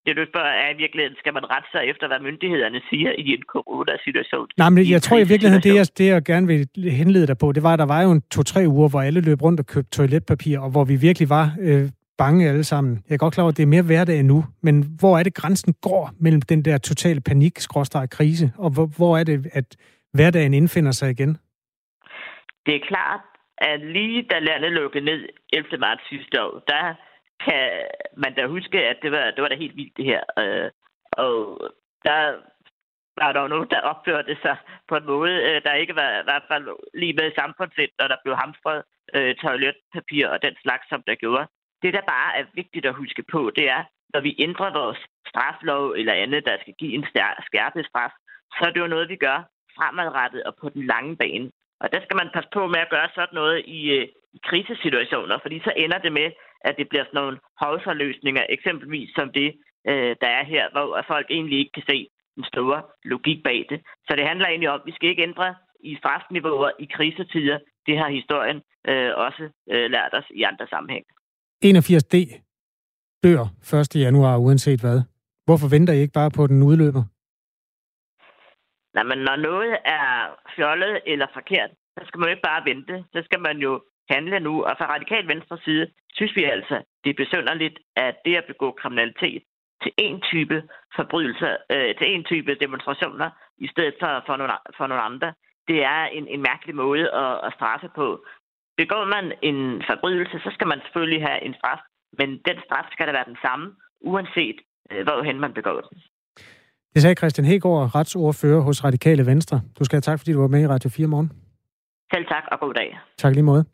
[0.05, 3.27] det du spørger er i virkeligheden, skal man rette sig efter, hvad myndighederne siger i
[3.37, 4.47] en coronasituation?
[4.57, 6.67] Nej, men jeg tror i virkeligheden, det jeg, det jeg gerne vil
[7.01, 9.41] henlede dig på, det var, at der var jo en to-tre uger, hvor alle løb
[9.41, 11.85] rundt og købte toiletpapir, og hvor vi virkelig var øh,
[12.17, 12.93] bange alle sammen.
[13.07, 15.33] Jeg er godt klar over, at det er mere hverdag nu, men hvor er det
[15.33, 17.53] grænsen går mellem den der totale panik,
[18.11, 19.67] krise, og hvor, hvor er det, at
[20.13, 21.37] hverdagen indfinder sig igen?
[22.65, 23.21] Det er klart,
[23.69, 25.77] at lige da landet lukkede ned 11.
[25.77, 26.95] marts sidste år, der
[27.45, 27.69] kan
[28.17, 30.23] man da huske, at det var, det var da helt vildt det her.
[30.39, 30.69] Øh,
[31.11, 31.35] og
[32.05, 32.19] der
[33.21, 34.57] var der jo nogen, der opførte sig
[34.89, 38.17] på en måde, øh, der ikke var i hvert fald lige med samfundssind, og der
[38.23, 38.83] blev hamstret
[39.15, 41.47] øh, toiletpapir og den slags, som der gjorde.
[41.83, 45.91] Det, der bare er vigtigt at huske på, det er, når vi ændrer vores straflov
[45.91, 47.05] eller andet, der skal give en
[47.47, 48.13] skærpet straf,
[48.53, 49.39] så er det jo noget, vi gør
[49.77, 51.51] fremadrettet og på den lange bane.
[51.83, 55.37] Og der skal man passe på med at gøre sådan noget i, øh, i krisesituationer,
[55.43, 56.27] fordi så ender det med,
[56.67, 59.49] at det bliver sådan nogle hovsaløsninger, eksempelvis som det,
[59.89, 61.97] øh, der er her, hvor folk egentlig ikke kan se
[62.35, 62.79] den store
[63.11, 63.79] logik bag det.
[64.07, 65.55] Så det handler egentlig om, at vi skal ikke ændre
[65.89, 67.57] i strafniveauer i krisetider.
[67.87, 68.57] Det har historien
[68.89, 69.43] øh, også
[69.73, 71.05] øh, lært os i andre sammenhæng.
[71.65, 72.15] 81D
[73.23, 73.43] dør
[73.95, 73.95] 1.
[73.95, 75.01] januar, uanset hvad.
[75.45, 77.03] Hvorfor venter I ikke bare på, den udløber?
[78.93, 80.07] Nej, men når noget er
[80.55, 83.05] fjollet eller forkert, så skal man jo ikke bare vente.
[83.13, 84.63] Så skal man jo handle nu.
[84.63, 88.71] Og fra radikal venstre side synes vi altså, det er besynderligt, at det at begå
[88.71, 89.43] kriminalitet
[89.83, 90.63] til en type
[90.95, 95.33] forbrydelser, øh, til en type demonstrationer, i stedet for for nogle, for nogle andre,
[95.67, 98.25] det er en, en mærkelig måde at, at straffe på.
[98.77, 101.81] Begår man en forbrydelse, så skal man selvfølgelig have en straf,
[102.19, 104.57] men den straf skal da være den samme, uanset
[104.91, 105.97] øh, hvorhen man begår den.
[106.93, 109.61] Det sagde Christian Hegård, retsordfører hos Radikale Venstre.
[109.79, 111.31] Du skal have tak, fordi du var med i Radio 4 morgen.
[112.13, 112.97] Selv tak, og god dag.
[113.17, 113.65] Tak lige måde.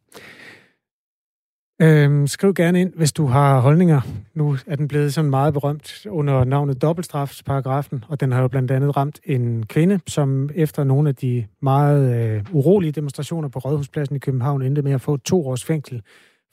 [1.82, 4.02] Øhm, skriv gerne ind, hvis du har holdninger.
[4.34, 8.72] Nu er den blevet sådan meget berømt under navnet dobbeltstrafsparagrafen, og den har jo blandt
[8.72, 14.16] andet ramt en kvinde, som efter nogle af de meget øh, urolige demonstrationer på Rådhuspladsen
[14.16, 16.02] i København endte med at få to års fængsel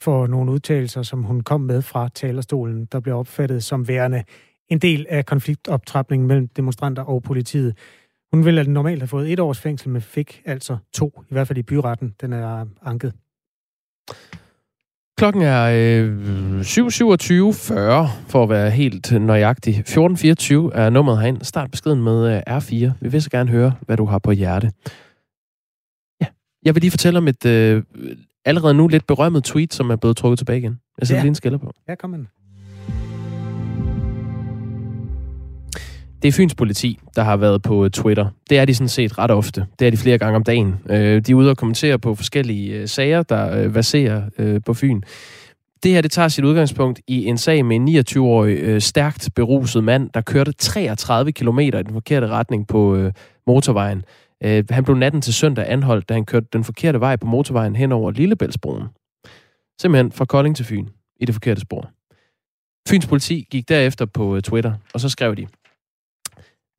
[0.01, 4.23] for nogle udtalelser, som hun kom med fra talerstolen, der blev opfattet som værende
[4.69, 7.77] en del af konfliktoptrapningen mellem demonstranter og politiet.
[8.33, 11.57] Hun ville normalt have fået et års fængsel, men fik altså to, i hvert fald
[11.57, 12.15] i byretten.
[12.21, 13.13] Den er anket.
[15.17, 19.75] Klokken er øh, 7.27.40, for at være helt nøjagtig.
[19.75, 19.93] 14.24
[20.73, 21.41] er nummeret herind.
[21.41, 22.91] Start beskeden med øh, R4.
[23.01, 24.71] Vi vil så gerne høre, hvad du har på hjerte.
[26.21, 26.25] Ja,
[26.63, 27.83] jeg vil lige fortælle om et øh,
[28.45, 30.79] allerede nu lidt berømmet tweet, som er blevet trukket tilbage igen.
[30.99, 31.23] Jeg sætter ja.
[31.23, 31.73] lige en skælder på.
[31.87, 32.25] Ja, kom ind.
[36.21, 38.29] Det er Fyns politi, der har været på øh, Twitter.
[38.49, 39.65] Det er de sådan set ret ofte.
[39.79, 40.75] Det er de flere gange om dagen.
[40.89, 44.73] Øh, de er ude og kommentere på forskellige øh, sager, der øh, verserer øh, på
[44.73, 45.01] Fyn.
[45.83, 50.09] Det her, det tager sit udgangspunkt i en sag med en 29-årig stærkt beruset mand,
[50.13, 53.09] der kørte 33 km i den forkerte retning på
[53.47, 54.03] motorvejen.
[54.41, 57.91] Han blev natten til søndag anholdt, da han kørte den forkerte vej på motorvejen hen
[57.91, 58.83] over Lillebæltsbroen.
[59.81, 60.87] Simpelthen fra Kolding til Fyn
[61.19, 61.89] i det forkerte spor.
[62.89, 65.47] Fyns politi gik derefter på Twitter, og så skrev de,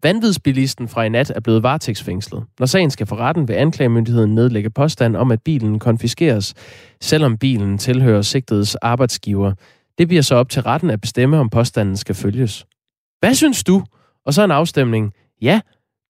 [0.02, 2.44] Vanvidsbilisten fra i nat er blevet varetægtsfængslet.
[2.58, 6.54] Når sagen skal for retten, vil anklagemyndigheden nedlægge påstand om, at bilen konfiskeres,
[7.00, 9.52] selvom bilen tilhører sigtedes arbejdsgiver.
[9.98, 12.66] Det bliver så op til retten at bestemme, om påstanden skal følges.
[13.20, 13.84] Hvad synes du?
[14.26, 15.12] Og så en afstemning.
[15.42, 15.60] Ja,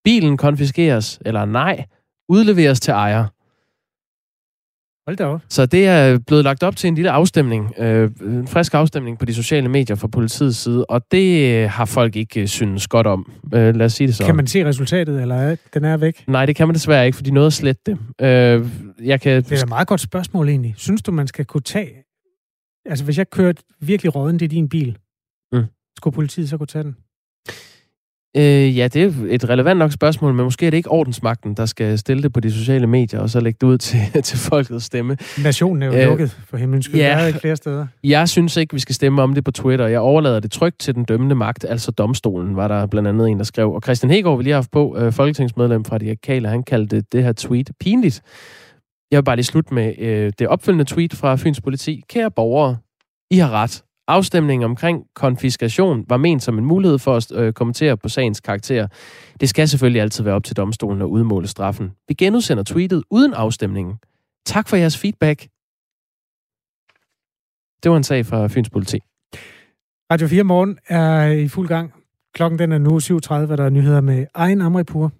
[0.04, 1.84] bilen konfiskeres, eller nej,
[2.28, 3.26] udleveres til ejer.
[5.08, 5.42] Hold da op.
[5.48, 9.24] Så det er blevet lagt op til en lille afstemning, øh, en frisk afstemning på
[9.24, 13.06] de sociale medier fra politiets side, og det øh, har folk ikke øh, synes godt
[13.06, 13.32] om.
[13.54, 14.24] Øh, lad os sige det så.
[14.24, 16.24] Kan man se resultatet, eller er, den er væk?
[16.26, 17.98] Nej, det kan man desværre ikke, for de nåede at slette det.
[18.20, 18.66] Øh,
[19.04, 19.42] jeg kan...
[19.42, 20.74] Det er et meget godt spørgsmål egentlig.
[20.76, 21.90] Synes du, man skal kunne tage...
[22.86, 24.98] Altså, hvis jeg kørte virkelig råden i din bil,
[25.52, 25.64] mm.
[25.96, 26.96] skulle politiet så kunne tage den?
[28.38, 31.66] Øh, ja, det er et relevant nok spørgsmål, men måske er det ikke ordensmagten, der
[31.66, 34.84] skal stille det på de sociale medier, og så lægge det ud til, til folkets
[34.84, 35.16] stemme.
[35.42, 37.00] Nationen er jo øh, lukket, for himlen skyld.
[37.00, 37.86] Ja, der er ikke flere steder.
[38.04, 39.86] Jeg synes ikke, vi skal stemme om det på Twitter.
[39.86, 43.38] Jeg overlader det trygt til den dømmende magt, altså domstolen, var der blandt andet en,
[43.38, 43.72] der skrev.
[43.72, 47.00] Og Christian Hegård, vi lige har haft på, øh, folketingsmedlem fra de Akale, han kaldte
[47.00, 48.22] det her tweet pinligt.
[49.10, 52.02] Jeg vil bare lige slutte med øh, det opfølgende tweet fra Fyns Politi.
[52.08, 52.76] Kære borgere,
[53.30, 53.82] I har ret.
[54.08, 58.86] Afstemningen omkring konfiskation var ment som en mulighed for at øh, kommentere på sagens karakter.
[59.40, 61.92] Det skal selvfølgelig altid være op til domstolen at udmåle straffen.
[62.08, 63.98] Vi genudsender tweetet uden afstemningen.
[64.46, 65.40] Tak for jeres feedback.
[67.82, 68.98] Det var en sag fra Fyns Politi.
[70.12, 71.92] Radio 4 Morgen er i fuld gang.
[72.34, 75.12] Klokken den er nu 7.30, og der er nyheder med egen Amripur.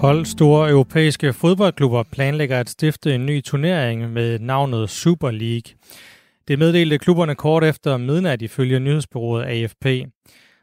[0.00, 5.74] 12 store europæiske fodboldklubber planlægger at stifte en ny turnering med navnet Super League.
[6.48, 9.86] Det meddelte klubberne kort efter midnat ifølge nyhedsbyrået AFP.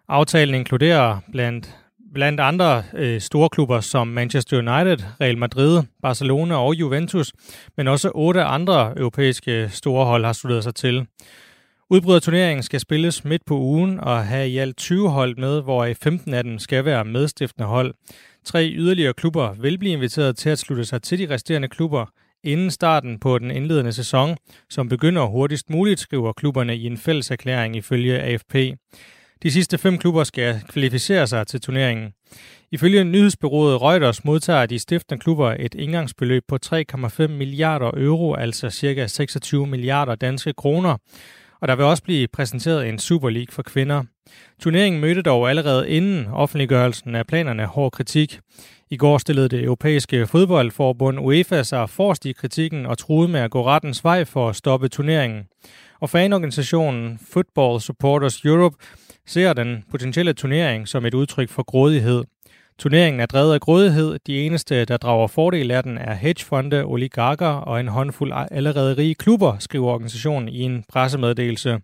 [0.08, 1.76] Aftalen inkluderer blandt,
[2.14, 7.34] blandt andre øh, store klubber som Manchester United, Real Madrid, Barcelona og Juventus,
[7.78, 11.08] men også otte andre europæiske store hold har sluttet sig til.
[11.90, 16.34] Udbryderturneringen skal spilles midt på ugen og have i alt 20 hold med, hvor 15
[16.34, 17.94] af dem skal være medstiftende hold.
[18.46, 22.06] Tre yderligere klubber vil blive inviteret til at slutte sig til de resterende klubber
[22.44, 24.38] inden starten på den indledende sæson,
[24.70, 28.56] som begynder hurtigst muligt, skriver klubberne i en fælles erklæring ifølge AFP.
[29.44, 32.14] De sidste fem klubber skal kvalificere sig til turneringen.
[32.72, 39.08] Ifølge nyhedsbyrået Reuters modtager de stiftende klubber et indgangsbeløb på 3,5 milliarder euro, altså ca.
[39.08, 40.98] 26 milliarder danske kroner,
[41.64, 44.04] og der vil også blive præsenteret en Super League for kvinder.
[44.62, 48.40] Turneringen mødte dog allerede inden offentliggørelsen af planerne hård kritik.
[48.90, 53.52] I går stillede det europæiske fodboldforbund UEFA sig forrest i kritikken og truede med at
[53.52, 55.44] gå rettens vej for at stoppe turneringen.
[56.00, 58.76] Og fanorganisationen Football Supporters Europe
[59.28, 62.24] ser den potentielle turnering som et udtryk for grådighed.
[62.80, 64.20] Turneringen er drevet af grådighed.
[64.28, 69.16] De eneste, der drager fordel af den, er hedgefonde, oligarker og en håndfuld allerede rige
[69.16, 71.80] klubber, skriver organisationen i en pressemeddelelse.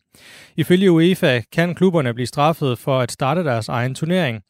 [0.55, 4.41] Ifølge UEFA kan klubberne blive straffet for at starte deres egen turnering.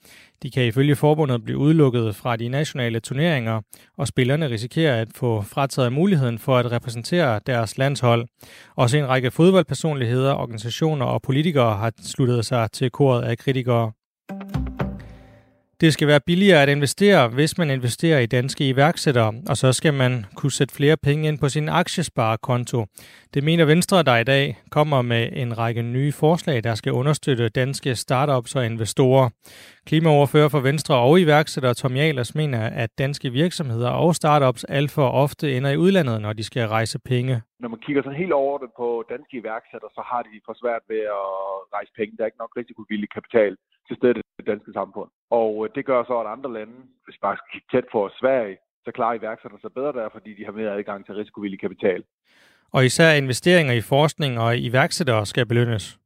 [0.44, 3.62] De kan ifølge forbundet blive udelukket fra de nationale turneringer,
[3.98, 8.28] og spillerne risikerer at få frataget muligheden for at repræsentere deres landshold.
[8.76, 13.92] Også en række fodboldpersonligheder, organisationer og politikere har sluttet sig til koret af kritikere.
[15.82, 19.94] Det skal være billigere at investere, hvis man investerer i danske iværksættere, og så skal
[19.94, 22.86] man kunne sætte flere penge ind på sin aktiesparekonto.
[23.34, 27.50] Det mener Venstre, der i dag kommer med en række nye forslag, der skal understøtte
[27.50, 29.30] danske startups og investorer.
[29.90, 35.08] Klimaoverfører for Venstre og iværksætter Tom Jalers mener, at danske virksomheder og startups alt for
[35.24, 37.42] ofte ender i udlandet, når de skal rejse penge.
[37.64, 40.84] Når man kigger sådan helt over det på danske iværksættere, så har de for svært
[40.92, 41.28] ved at
[41.76, 42.18] rejse penge.
[42.18, 43.54] Der er ikke nok risikovillig kapital
[43.88, 45.10] til stedet i det danske samfund.
[45.40, 48.00] Og øh, det gør så, at andre lande, hvis vi bare skal kigge tæt på
[48.20, 52.02] Sverige, så klarer iværksætterne sig bedre der, fordi de har mere adgang til risikovillig kapital.
[52.76, 55.99] Og især investeringer i forskning og iværksættere skal belønnes.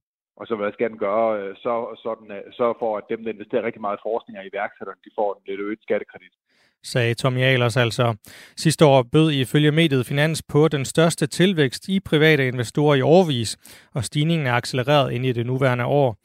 [0.43, 1.73] Og så hvad skal den gøre, øh, så,
[2.05, 5.11] sådan, øh, så for, at dem, der investerer rigtig meget i forskning og iværksætterne, de
[5.17, 6.35] får en lidt øget skattekredit
[6.83, 8.15] sagde Tommy Ahlers altså.
[8.57, 13.57] Sidste år bød ifølge mediet Finans på den største tilvækst i private investorer i årvis,
[13.93, 16.17] og stigningen er accelereret ind i det nuværende år.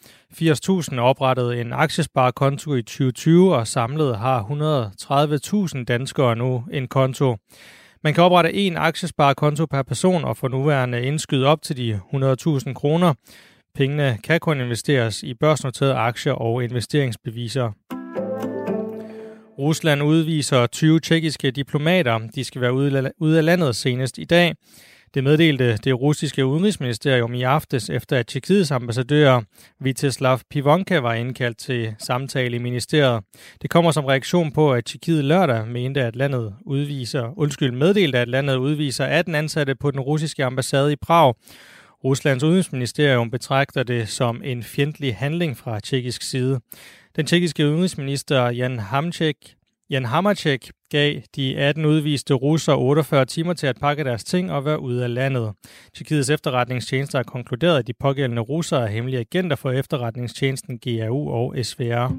[0.93, 4.43] 80.000 oprettede en aktiesparekonto i 2020, og samlet har
[5.77, 7.37] 130.000 danskere nu en konto.
[8.05, 12.73] Man kan oprette en aktiesparekonto per person og få nuværende indskyde op til de 100.000
[12.73, 13.15] kroner.
[13.75, 17.73] Pengene kan kun investeres i børsnoterede aktier og investeringsbeviser.
[19.59, 22.19] Rusland udviser 20 tjekkiske diplomater.
[22.35, 22.73] De skal være
[23.19, 24.55] ude af landet senest i dag.
[25.15, 29.41] Det meddelte det russiske udenrigsministerium i aftes, efter at Tjekkiets ambassadør
[29.81, 33.25] Viteslav Pivonka var indkaldt til samtale i ministeriet.
[33.63, 38.29] Det kommer som reaktion på, at Tjekkiet lørdag mente, at landet udviser, undskyld, meddelte, at
[38.29, 41.35] landet udviser 18 ansatte på den russiske ambassade i Prag.
[42.05, 46.61] Ruslands udenrigsministerium betragter det som en fjendtlig handling fra tjekkisk side.
[47.17, 49.37] Den tjekkiske udenrigsminister Jan Hamček
[49.91, 54.65] Jan Hamacek gav de 18 udviste russer 48 timer til at pakke deres ting og
[54.65, 55.53] være ude af landet.
[55.97, 61.55] Tjekkiets efterretningstjeneste har konkluderet, at de pågældende russere er hemmelige agenter for efterretningstjenesten GRU og
[61.63, 62.13] SVR.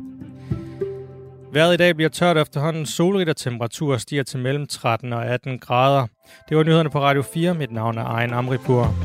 [1.54, 2.86] Vejret i dag bliver tørt efterhånden.
[2.86, 6.08] Solrigt og temperatur stiger til mellem 13 og 18 grader.
[6.50, 7.54] Det var nyhederne på Radio 4.
[7.54, 8.96] Mit navn er Ejen Amripur.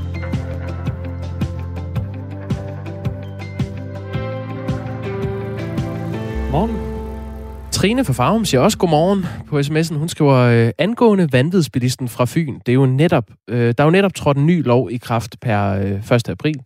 [6.55, 7.71] Godmorgen.
[7.73, 9.99] Trine fra Farum siger også godmorgen på sms'en.
[9.99, 13.91] Hun skriver, øh, angående vanvidsbilisten fra Fyn, det er jo netop, øh, der er jo
[13.91, 16.29] netop trådt en ny lov i kraft per øh, 1.
[16.29, 16.61] april,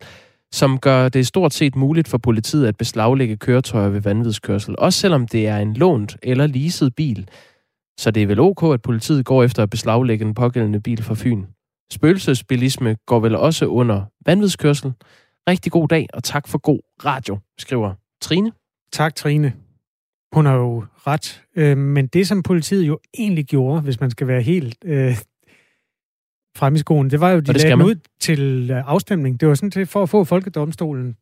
[0.51, 5.27] som gør det stort set muligt for politiet at beslaglægge køretøjer ved vanvidskørsel, også selvom
[5.27, 7.29] det er en lånt eller leaset bil.
[7.99, 11.15] Så det er vel ok, at politiet går efter at beslaglægge den pågældende bil fra
[11.17, 11.45] Fyn.
[11.91, 14.93] Spøgelsesbilisme går vel også under vanvidskørsel.
[15.49, 18.51] Rigtig god dag, og tak for god radio, skriver Trine.
[18.91, 19.53] Tak, Trine.
[20.33, 21.43] Hun har jo ret.
[21.55, 25.17] Øh, men det, som politiet jo egentlig gjorde, hvis man skal være helt øh,
[26.57, 29.39] frem i skoen, det var jo, de lagde ud til øh, afstemning.
[29.39, 31.15] Det var sådan til for at få folkedomstolen.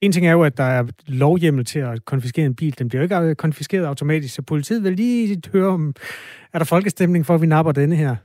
[0.00, 2.78] En ting er jo, at der er lovhjemmel til at konfiskere en bil.
[2.78, 5.94] Den bliver jo ikke konfiskeret automatisk, så politiet vil lige høre, om
[6.52, 8.16] er der folkestemning for, at vi napper denne her.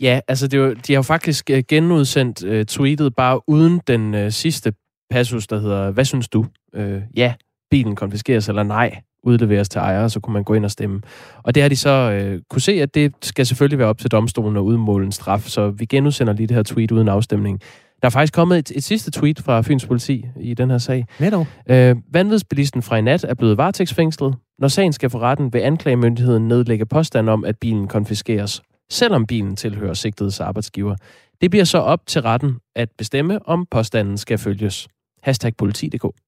[0.00, 4.14] Ja, altså det jo, de har jo faktisk øh, genudsendt uh, tweetet bare uden den
[4.14, 4.72] uh, sidste
[5.10, 6.46] passus, der hedder, hvad synes du?
[6.78, 7.34] Uh, ja,
[7.70, 11.00] bilen konfiskeres, eller nej, udleveres til ejere, så kunne man gå ind og stemme.
[11.42, 14.10] Og det har de så øh, kunne se, at det skal selvfølgelig være op til
[14.10, 17.60] domstolen at udmåle en straf, så vi genudsender lige det her tweet uden afstemning.
[18.02, 21.06] Der er faktisk kommet et, et sidste tweet fra Fyns politi i den her sag.
[21.20, 21.46] Netop.
[21.70, 24.34] Øh, vanvidsbilisten fra i nat er blevet varetægtsfængslet.
[24.58, 29.56] Når sagen skal for retten, vil anklagemyndigheden nedlægge påstand om, at bilen konfiskeres, selvom bilen
[29.56, 30.96] tilhører sigtedes arbejdsgiver.
[31.40, 34.88] Det bliver så op til retten at bestemme, om påstanden skal følges.
[35.22, 36.25] Hashtag politi.dk.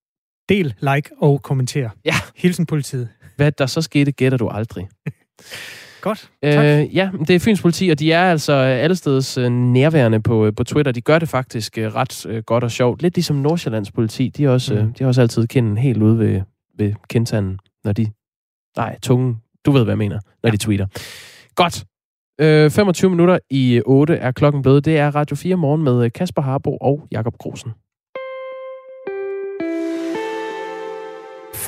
[0.48, 1.90] Del, like og kommenter.
[2.04, 2.14] Ja.
[2.36, 3.08] Hilsen politiet.
[3.36, 4.88] Hvad der så skete, gætter du aldrig.
[6.00, 6.64] Godt, tak.
[6.64, 10.54] Øh, ja, det er Fyns politi, og de er altså allesteds øh, nærværende på, øh,
[10.54, 10.92] på Twitter.
[10.92, 13.02] De gør det faktisk øh, ret øh, godt og sjovt.
[13.02, 14.28] Lidt ligesom Nordsjællands politi.
[14.28, 14.80] De har også, mm.
[14.80, 16.40] øh, de har også altid kinden helt ude ved,
[16.78, 18.10] ved kindtanden, når de...
[18.76, 19.36] Nej, tungen.
[19.66, 20.50] Du ved, hvad jeg mener, når ja.
[20.50, 20.86] de tweeter.
[21.54, 21.84] Godt.
[22.40, 24.84] Øh, 25 minutter i 8 er klokken blevet.
[24.84, 27.72] Det er Radio 4 morgen med Kasper Harbo og Jakob Grosen.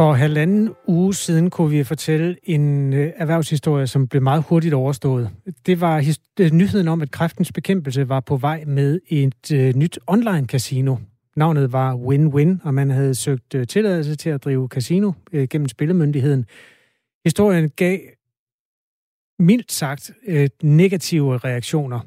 [0.00, 5.30] For halvanden uge siden kunne vi fortælle en øh, erhvervshistorie, som blev meget hurtigt overstået.
[5.66, 9.98] Det var øh, nyheden om, at kræftens bekæmpelse var på vej med et øh, nyt
[10.06, 10.96] online casino.
[11.36, 15.12] Navnet var Win-Win, og man havde søgt tilladelse til at drive casino
[15.50, 16.46] gennem spillemyndigheden.
[17.24, 17.98] Historien gav
[19.38, 20.10] mildt sagt
[20.62, 22.00] negative reaktioner.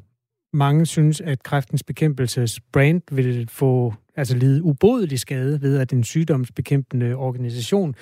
[0.53, 6.03] Mange synes, at kræftens bekæmpelses brand vil få altså lide ubodelig skade ved, at en
[6.03, 7.95] sygdomsbekæmpende organisation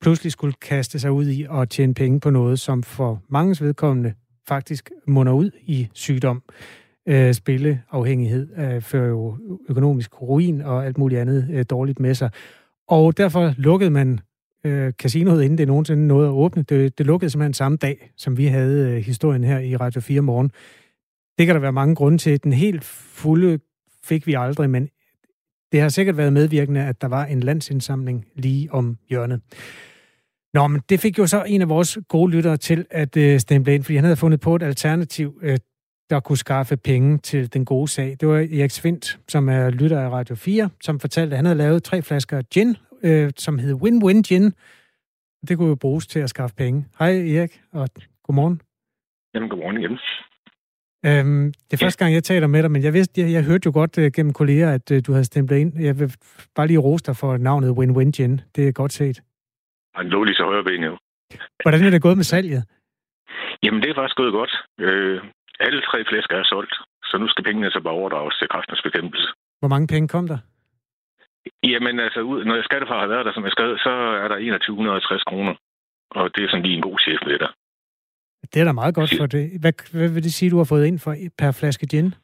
[0.00, 4.14] pludselig skulle kaste sig ud i at tjene penge på noget, som for manges vedkommende
[4.48, 6.42] faktisk munder ud i sygdom.
[7.08, 9.36] Øh, spilleafhængighed øh, fører jo
[9.68, 12.30] økonomisk ruin og alt muligt andet øh, dårligt med sig.
[12.88, 14.20] Og derfor lukkede man
[14.66, 16.62] øh, casinoet, inden det nogensinde nåede at åbne.
[16.62, 20.20] Det, det lukkede simpelthen samme dag, som vi havde øh, historien her i Radio 4
[20.20, 20.50] morgen.
[21.38, 22.44] Det kan der være mange grunde til.
[22.44, 23.58] Den helt fulde
[24.04, 24.88] fik vi aldrig, men
[25.72, 29.40] det har sikkert været medvirkende, at der var en landsindsamling lige om hjørnet.
[30.54, 33.74] Nå, men det fik jo så en af vores gode lyttere til at øh, stemme
[33.74, 35.58] ind, fordi han havde fundet på et alternativ, øh,
[36.10, 38.16] der kunne skaffe penge til den gode sag.
[38.20, 41.58] Det var Erik Svindt, som er lytter af Radio 4, som fortalte, at han havde
[41.58, 44.52] lavet tre flasker gin, øh, som hed Win-Win Gin.
[45.48, 46.84] Det kunne jo bruges til at skaffe penge.
[46.98, 47.88] Hej Erik, og
[48.22, 48.60] godmorgen.
[49.34, 49.98] Jamen, godmorgen igen.
[51.08, 53.66] Øhm, det er første gang, jeg taler med dig, men jeg vidste, jeg, jeg hørte
[53.66, 55.72] jo godt uh, gennem kolleger, at uh, du havde stemplet ind.
[55.88, 56.08] Jeg vil
[56.56, 58.40] bare lige rose dig for navnet Win-Win Gin.
[58.56, 59.16] Det er godt set.
[59.94, 60.96] Han lå lige så højre ben jo.
[61.62, 62.62] Hvordan er det gået med salget?
[63.62, 64.52] Jamen, det er faktisk gået godt.
[64.80, 65.20] Øh,
[65.60, 69.28] alle tre flæsker er solgt, så nu skal pengene så bare overdrages til kraftens bekæmpelse.
[69.60, 70.38] Hvor mange penge kom der?
[71.72, 75.22] Jamen, altså, når jeg skattefar har været der, som jeg skrev, så er der 2160
[75.30, 75.54] kroner.
[76.10, 77.50] Og det er sådan lige en god chef med der.
[78.52, 79.44] Det er da meget godt for det.
[79.60, 82.14] Hvad, hvad vil det sige, du har fået ind for per flaske gin?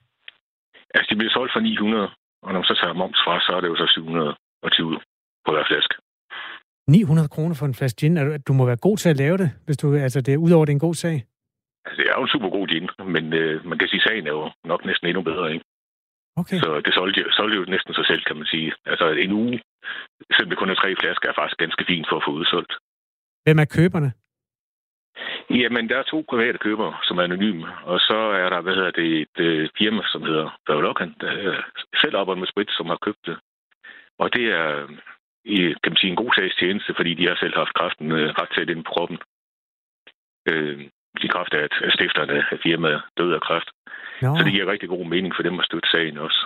[0.94, 2.08] Altså, det bliver solgt for 900,
[2.42, 5.00] og når man så tager moms fra, så er det jo så 720
[5.44, 5.94] på hver flaske.
[6.88, 8.16] 900 kroner for en flaske gin.
[8.48, 10.72] Du må være god til at lave det, hvis du, altså det er udover det
[10.72, 11.16] er en god sag.
[11.84, 14.26] Altså, det er jo en super god gin, men øh, man kan sige, at sagen
[14.26, 15.64] er jo nok næsten endnu bedre, ikke?
[16.36, 16.58] Okay.
[16.64, 18.72] Så det solgte, solgte jo næsten sig selv, kan man sige.
[18.86, 19.60] Altså en uge,
[20.34, 22.72] selvom det kun er tre flasker, er faktisk ganske fint for at få udsolgt.
[23.44, 24.10] Hvem er køberne?
[25.50, 28.90] Jamen, der er to private købere, som er anonyme, og så er der, hvad hedder
[28.90, 31.62] det, et øh, firma, som hedder Pavlokan, der er
[32.00, 33.38] selv arbejder med sprit, som har købt det.
[34.18, 34.88] Og det er,
[35.44, 38.28] i, kan man sige, en god sags tjeneste, fordi de har selv haft kraften øh,
[38.40, 39.18] ret tæt ind på kroppen.
[40.50, 40.78] Øh,
[41.22, 43.70] de kraft af, at stifterne af firmaet døde af kræft.
[44.22, 44.36] No.
[44.36, 46.40] Så det giver rigtig god mening for dem at støtte sagen også.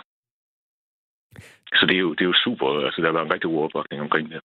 [1.79, 2.87] Så det er jo, det er jo super.
[2.87, 4.41] Altså, der var en rigtig god opbakning omkring det.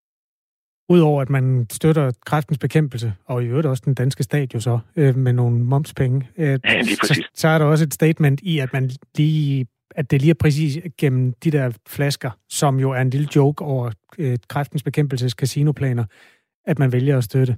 [0.89, 4.80] Udover at man støtter kræftens bekæmpelse, og i øvrigt også den danske stat jo så,
[4.95, 8.73] øh, med nogle momspenge, øh, ja, så, så er der også et statement i, at
[8.73, 13.10] man lige at det lige er præcis gennem de der flasker, som jo er en
[13.10, 16.06] lille joke over øh, kræftens bekæmpelses casinoplaner,
[16.65, 17.58] at man vælger at støtte.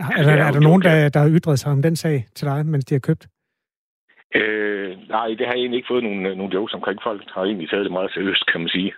[0.00, 2.66] Er, der, er der nogen, der, der har ytret sig om den sag til dig,
[2.66, 3.28] mens de har købt?
[4.34, 6.98] Øh, nej, det har jeg egentlig ikke fået nogen, nogen jokes omkring.
[7.02, 8.92] Folk har egentlig taget det meget seriøst, kan man sige.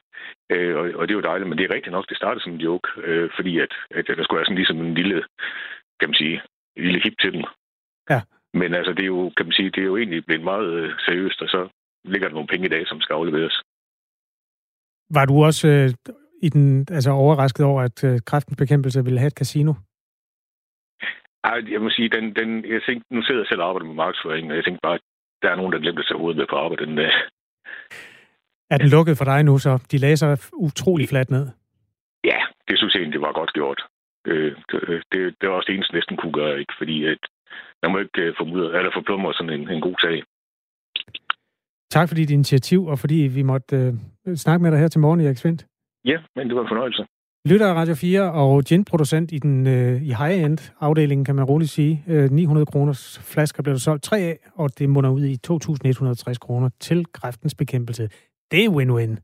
[0.52, 2.52] Øh, og, og det er jo dejligt, men det er rigtigt nok, det startede som
[2.52, 5.24] en joke, øh, fordi at, at der skulle være sådan ligesom en lille,
[6.00, 6.42] kan man sige,
[6.76, 7.44] en lille hip til dem.
[8.10, 8.20] Ja.
[8.54, 10.90] Men altså, det er jo, kan man sige, det er jo egentlig blevet meget øh,
[11.06, 11.68] seriøst, og så
[12.04, 13.62] ligger der nogle penge i dag, som skal afleveres.
[15.10, 15.90] Var du også øh,
[16.42, 19.72] i den, altså overrasket over, at øh, kræftens bekæmpelse ville have et casino?
[21.44, 23.94] Ej, jeg må sige, den, den, jeg tænkte, nu sidder jeg selv og arbejder med
[23.94, 24.98] markedsføring, og jeg tænkte bare,
[25.42, 27.12] der er nogen, der glemte at tage hovedet med på arbejde den dag.
[28.70, 29.72] Er den lukket for dig nu så?
[29.92, 31.46] De lagde sig utrolig fladt ned.
[32.24, 33.80] Ja, det synes jeg egentlig, det var godt gjort.
[34.26, 36.74] Øh, det, det, det var også det eneste, næsten kunne gøre, ikke?
[36.78, 37.22] Fordi at
[37.82, 40.22] man må ikke øh, formudre, eller forplumre sådan en, en god sag.
[41.90, 43.76] Tak for dit initiativ, og fordi vi måtte
[44.26, 45.66] øh, snakke med dig her til morgen, Erik Svendt.
[46.04, 47.06] Ja, men det var en fornøjelse.
[47.46, 51.70] Lytter af Radio 4 og ginproducent i den øh, i high-end afdelingen, kan man roligt
[51.70, 52.04] sige.
[52.06, 56.34] Øh, 900 kroners flasker blev der solgt tre af, og det munder ud i 2.160
[56.40, 58.08] kroner til kræftens bekæmpelse.
[58.50, 59.16] Det er win-win.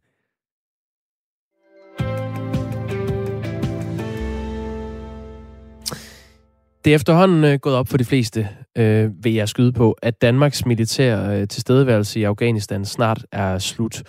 [6.85, 8.49] Det er efterhånden øh, gået op for de fleste,
[8.79, 14.03] øh, vil jeg skyde på, at Danmarks militær øh, tilstedeværelse i Afghanistan snart er slut.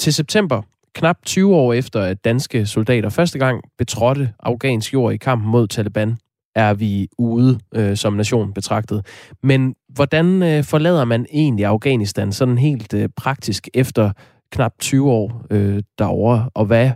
[0.00, 0.62] Til september,
[0.94, 5.68] knap 20 år efter at danske soldater første gang betrådte afghansk jord i kampen mod
[5.68, 6.16] Taliban,
[6.54, 9.06] er vi ude øh, som nation betragtet.
[9.42, 14.12] Men hvordan øh, forlader man egentlig Afghanistan sådan helt øh, praktisk efter
[14.52, 16.90] knap 20 år øh, derovre, og hvad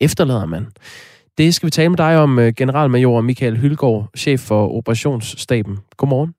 [0.00, 0.66] efterlader man?
[1.38, 5.78] Det skal vi tale med dig om, øh, generalmajor Michael Hylgaard, chef for operationsstaben.
[5.96, 6.34] Godmorgen.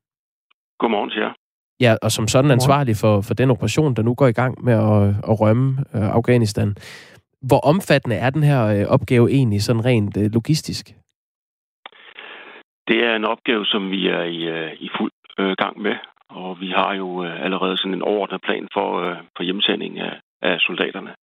[0.79, 1.46] Godmorgen til jer.
[1.81, 4.73] Ja, og som sådan ansvarlig for, for den operation, der nu går i gang med
[4.73, 6.75] at, at rømme øh, Afghanistan.
[7.41, 10.85] Hvor omfattende er den her øh, opgave egentlig sådan rent øh, logistisk?
[12.87, 15.95] Det er en opgave, som vi er i, øh, i fuld øh, gang med,
[16.29, 20.19] og vi har jo øh, allerede sådan en overordnet plan for, øh, for hjemsending af,
[20.41, 21.13] af soldaterne.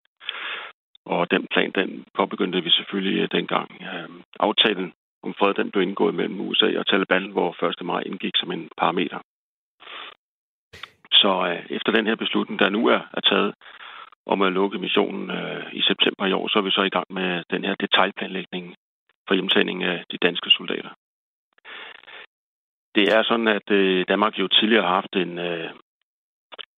[1.07, 3.69] Og den plan, den påbegyndte vi selvfølgelig øh, dengang.
[3.81, 4.09] Øh,
[4.41, 4.93] aftalen
[5.23, 7.87] om fred, den blev indgået mellem USA og Taliban, hvor 1.
[7.87, 9.19] maj indgik som en parameter.
[11.15, 13.55] Så øh, efter den her beslutning, der nu er, er taget
[14.27, 17.07] om at lukke missionen øh, i september i år, så er vi så i gang
[17.11, 18.75] med den her detaljplanlægning
[19.29, 20.91] for hjemtagning af de danske soldater.
[22.95, 25.71] Det er sådan, at øh, Danmark jo tidligere har haft en, øh,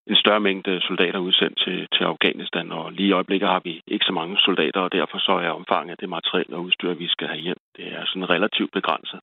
[0.06, 4.04] en større mængde soldater udsendt til, til Afghanistan, og lige i øjeblikket har vi ikke
[4.04, 7.28] så mange soldater, og derfor så er omfanget af det materiel og udstyr, vi skal
[7.28, 9.20] have hjem, det er sådan relativt begrænset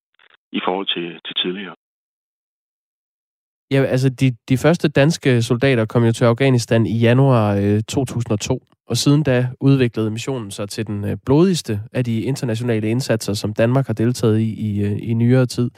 [0.51, 1.75] i forhold til, til tidligere.
[3.73, 8.63] Ja, altså de, de første danske soldater kom jo til Afghanistan i januar øh, 2002,
[8.87, 13.53] og siden da udviklede missionen sig til den øh, blodigste af de internationale indsatser, som
[13.53, 15.71] Danmark har deltaget i i, øh, i nyere tid.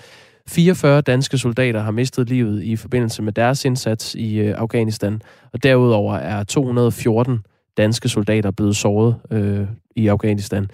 [0.48, 5.22] 44 danske soldater har mistet livet i forbindelse med deres indsats i øh, Afghanistan,
[5.54, 7.40] og derudover er 214
[7.78, 10.68] danske soldater blevet såret øh, i Afghanistan.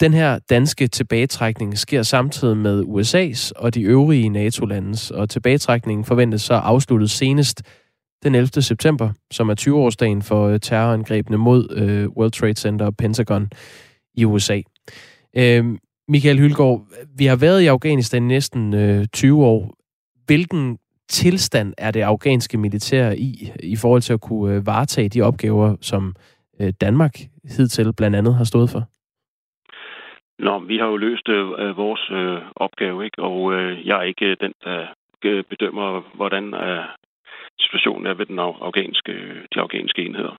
[0.00, 6.42] Den her danske tilbagetrækning sker samtidig med USA's og de øvrige NATO-landes, og tilbagetrækningen forventes
[6.42, 7.62] så afsluttet senest
[8.22, 8.62] den 11.
[8.62, 13.50] september, som er 20-årsdagen for øh, terrorangrebene mod øh, World Trade Center og Pentagon
[14.14, 14.60] i USA.
[15.36, 15.64] Øh,
[16.08, 16.86] Michael Hylgaard,
[17.16, 19.74] vi har været i Afghanistan næsten øh, 20 år.
[20.26, 20.78] Hvilken
[21.08, 25.76] tilstand er det afghanske militær i, i forhold til at kunne øh, varetage de opgaver,
[25.80, 26.14] som
[26.60, 27.20] øh, Danmark
[27.56, 28.88] hidtil blandt andet har stået for?
[30.46, 33.22] Nå, vi har jo løst øh, øh, vores øh, opgave, ikke?
[33.22, 34.86] og øh, jeg er ikke øh, den, der
[35.24, 36.84] øh, bedømmer, hvordan øh,
[37.60, 39.12] situationen er ved den afghanske,
[39.54, 40.36] de afghanske enheder.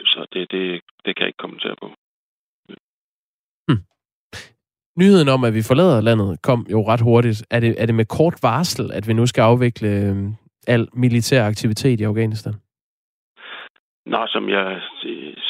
[0.00, 1.88] Så det, det, det kan jeg ikke kommentere på.
[3.68, 3.82] Hmm.
[5.00, 7.46] Nyheden om, at vi forlader landet, kom jo ret hurtigt.
[7.50, 10.16] Er det, er det med kort varsel, at vi nu skal afvikle øh,
[10.66, 12.54] al militær aktivitet i Afghanistan?
[14.08, 14.82] Nej, som jeg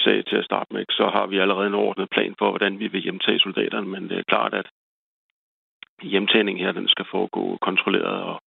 [0.05, 2.87] sagde til at starte med, så har vi allerede en ordnet plan for, hvordan vi
[2.89, 4.67] vil hjemtage soldaterne, men det er klart, at
[6.03, 8.41] hjemtagningen her, den skal foregå kontrolleret og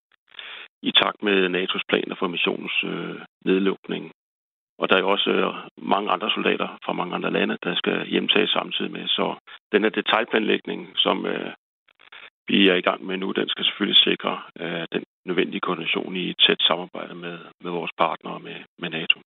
[0.82, 4.12] i takt med NATO's planer for missionens øh, nedlukning.
[4.80, 8.08] Og der er jo også øh, mange andre soldater fra mange andre lande, der skal
[8.08, 9.08] hjemtages samtidig med.
[9.08, 9.36] Så
[9.72, 11.52] den her detaljplanlægning, som øh,
[12.48, 16.30] vi er i gang med nu, den skal selvfølgelig sikre øh, den nødvendige koordination i
[16.30, 19.20] et tæt samarbejde med, med vores partnere med, med NATO.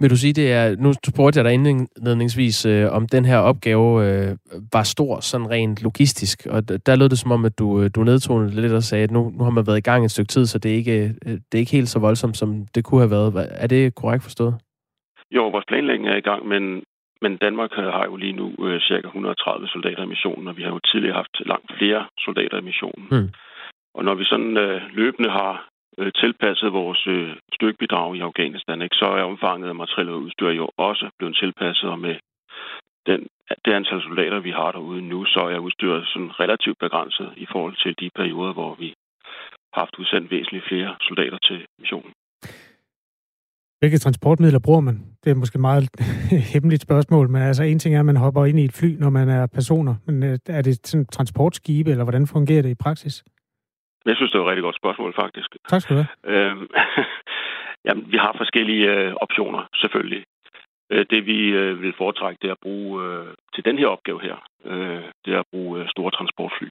[0.00, 3.86] Vil du sige, det er, nu spurgte jeg dig indledningsvis, øh, om den her opgave
[4.06, 4.36] øh,
[4.72, 8.00] var stor, sådan rent logistisk, og der lød det som om, at du, øh, du
[8.04, 10.46] nedtonede lidt og sagde, at nu, nu har man været i gang et stykke tid,
[10.46, 13.10] så det er, ikke, øh, det er ikke helt så voldsomt, som det kunne have
[13.10, 13.48] været.
[13.64, 14.54] Er det korrekt forstået?
[15.36, 16.82] Jo, vores planlægning er i gang, men,
[17.22, 20.70] men Danmark har jo lige nu øh, cirka 130 soldater i missionen, og vi har
[20.70, 23.06] jo tidligere haft langt flere soldater i missionen.
[23.10, 23.28] Mm.
[23.94, 28.96] Og når vi sådan øh, løbende har øh, tilpasset vores øh, styrkebidrag i Afghanistan, ikke,
[28.96, 32.16] så er omfanget af materiel og udstyr jo også blevet tilpasset, og med
[33.06, 33.20] den,
[33.64, 37.76] det antal soldater, vi har derude nu, så er udstyret sådan relativt begrænset i forhold
[37.82, 38.94] til de perioder, hvor vi
[39.74, 42.12] har haft udsendt væsentligt flere soldater til missionen.
[43.82, 44.96] Hvilke transportmidler bruger man?
[45.24, 45.88] Det er måske et meget
[46.52, 49.10] hemmeligt spørgsmål, men altså en ting er, at man hopper ind i et fly, når
[49.10, 49.94] man er personer.
[50.06, 53.24] Men øh, er det sådan transportskibe, eller hvordan fungerer det i praksis?
[54.06, 55.48] Jeg synes, det er et rigtig godt spørgsmål, faktisk.
[55.68, 56.12] Tak skal du have.
[56.34, 56.68] Øhm,
[57.86, 60.24] jamen, vi har forskellige øh, optioner, selvfølgelig.
[60.92, 64.20] Øh, det vi øh, vil foretrække, det er at bruge øh, til den her opgave
[64.22, 66.68] her, øh, det er at bruge øh, store transportfly.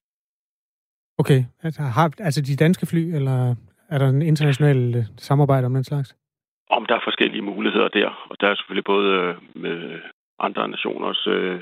[1.18, 3.56] Okay, altså, har, altså de danske fly, eller
[3.90, 6.16] er der en international øh, samarbejde om den slags?
[6.70, 10.00] Om der er forskellige muligheder der, og der er selvfølgelig både øh, med
[10.40, 11.62] andre nationers øh,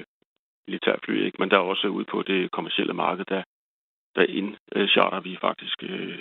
[0.68, 1.38] militærfly, ikke?
[1.40, 3.44] men der er også ude på det kommercielle marked, der,
[4.20, 6.18] der indcharter øh, vi faktisk øh,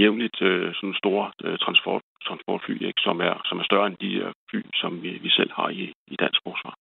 [0.00, 3.00] jævnligt øh, sådan store øh, transport, transportfly, ikke?
[3.06, 5.84] Som, er, som er større end de øh, fly, som vi, vi selv har i,
[6.12, 6.74] i dansk forsvar.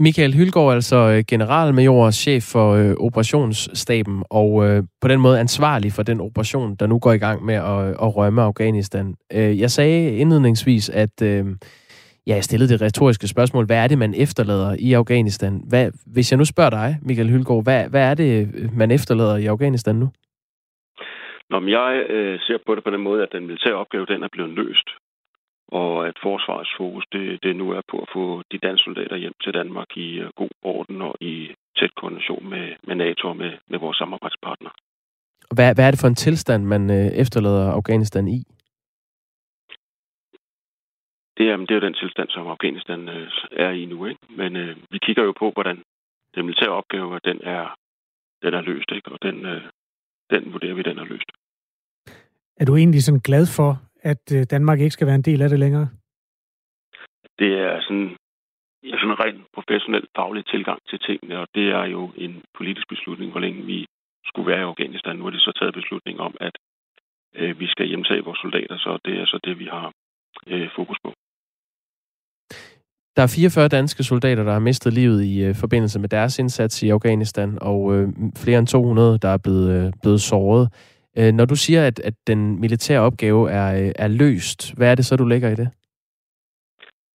[0.00, 5.40] Michael Hylgaard, altså øh, generalmajor og chef for øh, operationsstaben, og øh, på den måde
[5.40, 9.14] ansvarlig for den operation, der nu går i gang med at, øh, at rømme Afghanistan.
[9.32, 11.46] Øh, jeg sagde indledningsvis, at øh,
[12.28, 15.62] ja, jeg stillede det retoriske spørgsmål, hvad er det, man efterlader i Afghanistan?
[15.68, 18.32] Hvad, hvis jeg nu spørger dig, Michael Hylgaard, hvad, hvad er det,
[18.76, 20.08] man efterlader i Afghanistan nu?
[21.50, 24.28] Når jeg øh, ser på det på den måde, at den militære opgave den er
[24.32, 24.88] blevet løst,
[25.68, 29.36] og at forsvarets fokus det, det nu er på at få de danske soldater hjem
[29.44, 31.34] til Danmark i uh, god orden og i
[31.78, 34.72] tæt koordination med, med NATO og med, med vores samarbejdspartnere.
[35.54, 38.38] Hvad, hvad er det for en tilstand, man øh, efterlader Afghanistan i?
[41.38, 44.06] Det er, det er jo den tilstand, som Afghanistan øh, er i nu.
[44.06, 44.20] Ikke?
[44.30, 45.82] Men øh, vi kigger jo på, hvordan
[46.34, 47.76] den militære opgave den er,
[48.42, 49.12] den er løst, ikke?
[49.12, 49.62] og den, øh,
[50.30, 51.30] den vurderer vi, den er løst.
[52.60, 53.70] Er du egentlig sådan glad for,
[54.02, 55.88] at øh, Danmark ikke skal være en del af det længere?
[57.38, 58.16] Det er sådan,
[58.82, 62.88] ja, sådan en rent professionel faglig tilgang til tingene, og det er jo en politisk
[62.88, 63.86] beslutning, hvor længe vi
[64.24, 65.16] skulle være i Afghanistan.
[65.16, 66.54] Nu er det så taget beslutning om, at
[67.34, 69.92] øh, vi skal hjemtage vores soldater, så det er så det, vi har
[70.46, 71.12] øh, fokus på.
[73.18, 76.82] Der er 44 danske soldater, der har mistet livet i øh, forbindelse med deres indsats
[76.82, 80.64] i Afghanistan, og øh, flere end 200, der er blevet, øh, blevet såret.
[81.18, 84.94] Øh, når du siger, at, at den militære opgave er, øh, er løst, hvad er
[84.94, 85.68] det så, du lægger i det?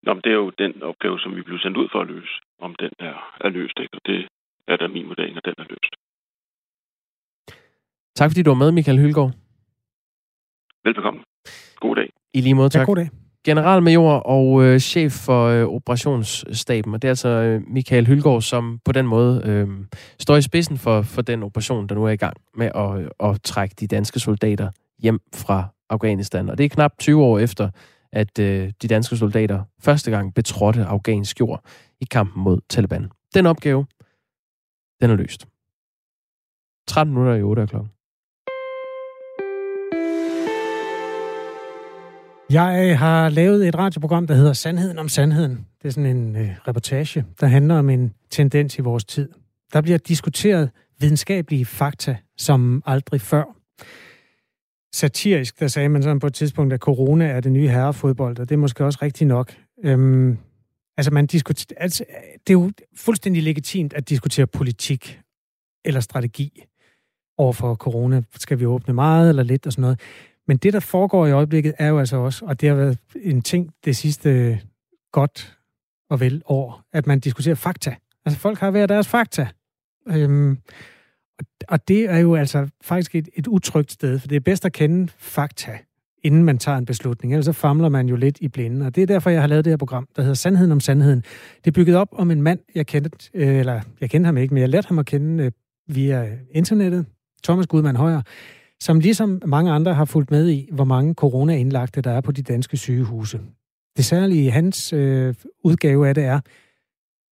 [0.04, 2.34] Nå, men det er jo den opgave, som vi blev sendt ud for at løse,
[2.60, 3.93] om den er, er løst, ikke?
[3.93, 4.28] og det
[4.68, 5.93] er da min vurdering, at den er løst.
[8.16, 9.32] Tak fordi du var med, Michael Hylgaard.
[10.84, 11.22] Velbekomme.
[11.76, 12.10] God dag.
[12.34, 12.80] I lige måde, tak.
[12.80, 13.22] Ja, god dag.
[13.43, 18.79] Generalmajor og øh, chef for øh, operationsstaben, og det er altså øh, Michael Hylgaard, som
[18.85, 19.67] på den måde øh,
[20.19, 23.09] står i spidsen for, for den operation, der nu er i gang med at, øh,
[23.19, 26.49] at trække de danske soldater hjem fra Afghanistan.
[26.49, 27.69] Og det er knap 20 år efter,
[28.11, 31.65] at øh, de danske soldater første gang betrådte afghansk jord
[32.01, 33.11] i kampen mod Taliban.
[33.33, 33.85] Den opgave,
[35.01, 35.47] den er løst.
[36.87, 37.91] 13 minutter i 8 klokken.
[42.49, 45.67] Jeg øh, har lavet et radioprogram, der hedder Sandheden om Sandheden.
[45.81, 49.29] Det er sådan en øh, reportage, der handler om en tendens i vores tid.
[49.73, 50.69] Der bliver diskuteret
[50.99, 53.43] videnskabelige fakta som aldrig før.
[54.95, 58.49] Satirisk, der sagde man sådan på et tidspunkt, at corona er det nye herrefodbold, og
[58.49, 59.53] det er måske også rigtigt nok.
[59.83, 60.37] Øhm,
[60.97, 62.05] altså, man diskuterer, altså,
[62.47, 65.19] det er jo fuldstændig legitimt at diskutere politik
[65.85, 66.63] eller strategi
[67.37, 68.21] over for corona.
[68.35, 69.99] Skal vi åbne meget eller lidt og sådan noget.
[70.47, 73.41] Men det, der foregår i øjeblikket, er jo altså også, og det har været en
[73.41, 74.59] ting det sidste
[75.11, 75.57] godt
[76.09, 77.95] og vel år, at man diskuterer fakta.
[78.25, 79.47] Altså folk har hver deres fakta.
[80.07, 80.57] Øhm,
[81.67, 84.73] og det er jo altså faktisk et, et utrygt sted, for det er bedst at
[84.73, 85.77] kende fakta,
[86.23, 87.33] inden man tager en beslutning.
[87.33, 88.81] Ellers så famler man jo lidt i blinden.
[88.81, 91.23] Og det er derfor, jeg har lavet det her program, der hedder Sandheden om Sandheden.
[91.57, 94.53] Det er bygget op om en mand, jeg kendte, øh, eller jeg kendte ham ikke,
[94.53, 95.51] men jeg lærte ham at kende øh,
[95.87, 97.05] via internettet.
[97.43, 98.21] Thomas Gudmann Højer
[98.86, 102.43] som ligesom mange andre har fulgt med i, hvor mange corona-indlagte der er på de
[102.43, 103.38] danske sygehuse.
[103.97, 106.39] Det særlige i hans øh, udgave af det er,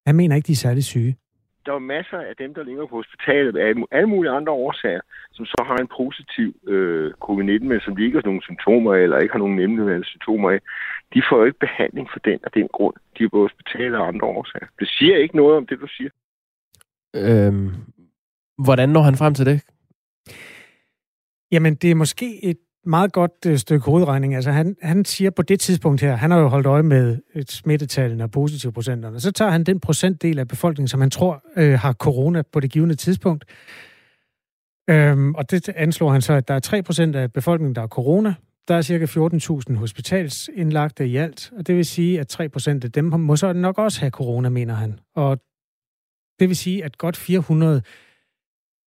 [0.07, 1.15] han mener ikke, de er særlig syge.
[1.65, 5.45] Der er masser af dem, der ligger på hospitalet af alle mulige andre årsager, som
[5.45, 9.43] så har en positiv øh, covid-19, men som ikke har nogen symptomer eller ikke har
[9.45, 10.59] nogen nemme symptomer af.
[11.13, 12.95] De får jo ikke behandling for den og den grund.
[13.17, 14.67] De er på hospitalet af andre årsager.
[14.79, 16.11] Det siger ikke noget om det, du siger.
[17.21, 17.69] Øhm,
[18.65, 19.57] hvordan når han frem til det?
[21.51, 24.35] Jamen, det er måske et meget godt øh, stykke hovedregning.
[24.35, 28.23] Altså, han, han siger på det tidspunkt her, han har jo holdt øje med smittetallene
[28.23, 32.41] og positivprocenterne, så tager han den procentdel af befolkningen, som han tror øh, har corona
[32.41, 33.45] på det givende tidspunkt.
[34.89, 38.33] Øhm, og det anslår han så, at der er 3% af befolkningen, der har corona.
[38.67, 43.05] Der er cirka 14.000 hospitalsindlagte i alt, og det vil sige, at 3% af dem
[43.05, 44.99] må så nok også have corona, mener han.
[45.15, 45.37] Og
[46.39, 47.81] det vil sige, at godt 400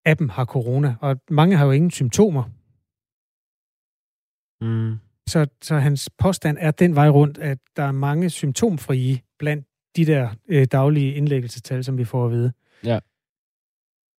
[0.05, 2.45] af dem har corona, og mange har jo ingen symptomer.
[4.61, 4.99] Mm.
[5.29, 10.07] Så, så hans påstand er den vej rundt, at der er mange symptomfrie blandt de
[10.07, 12.53] der øh, daglige indlæggelsestal, som vi får at vide.
[12.85, 12.99] Ja.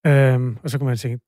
[0.07, 1.25] Øhm, og så kan man tænke,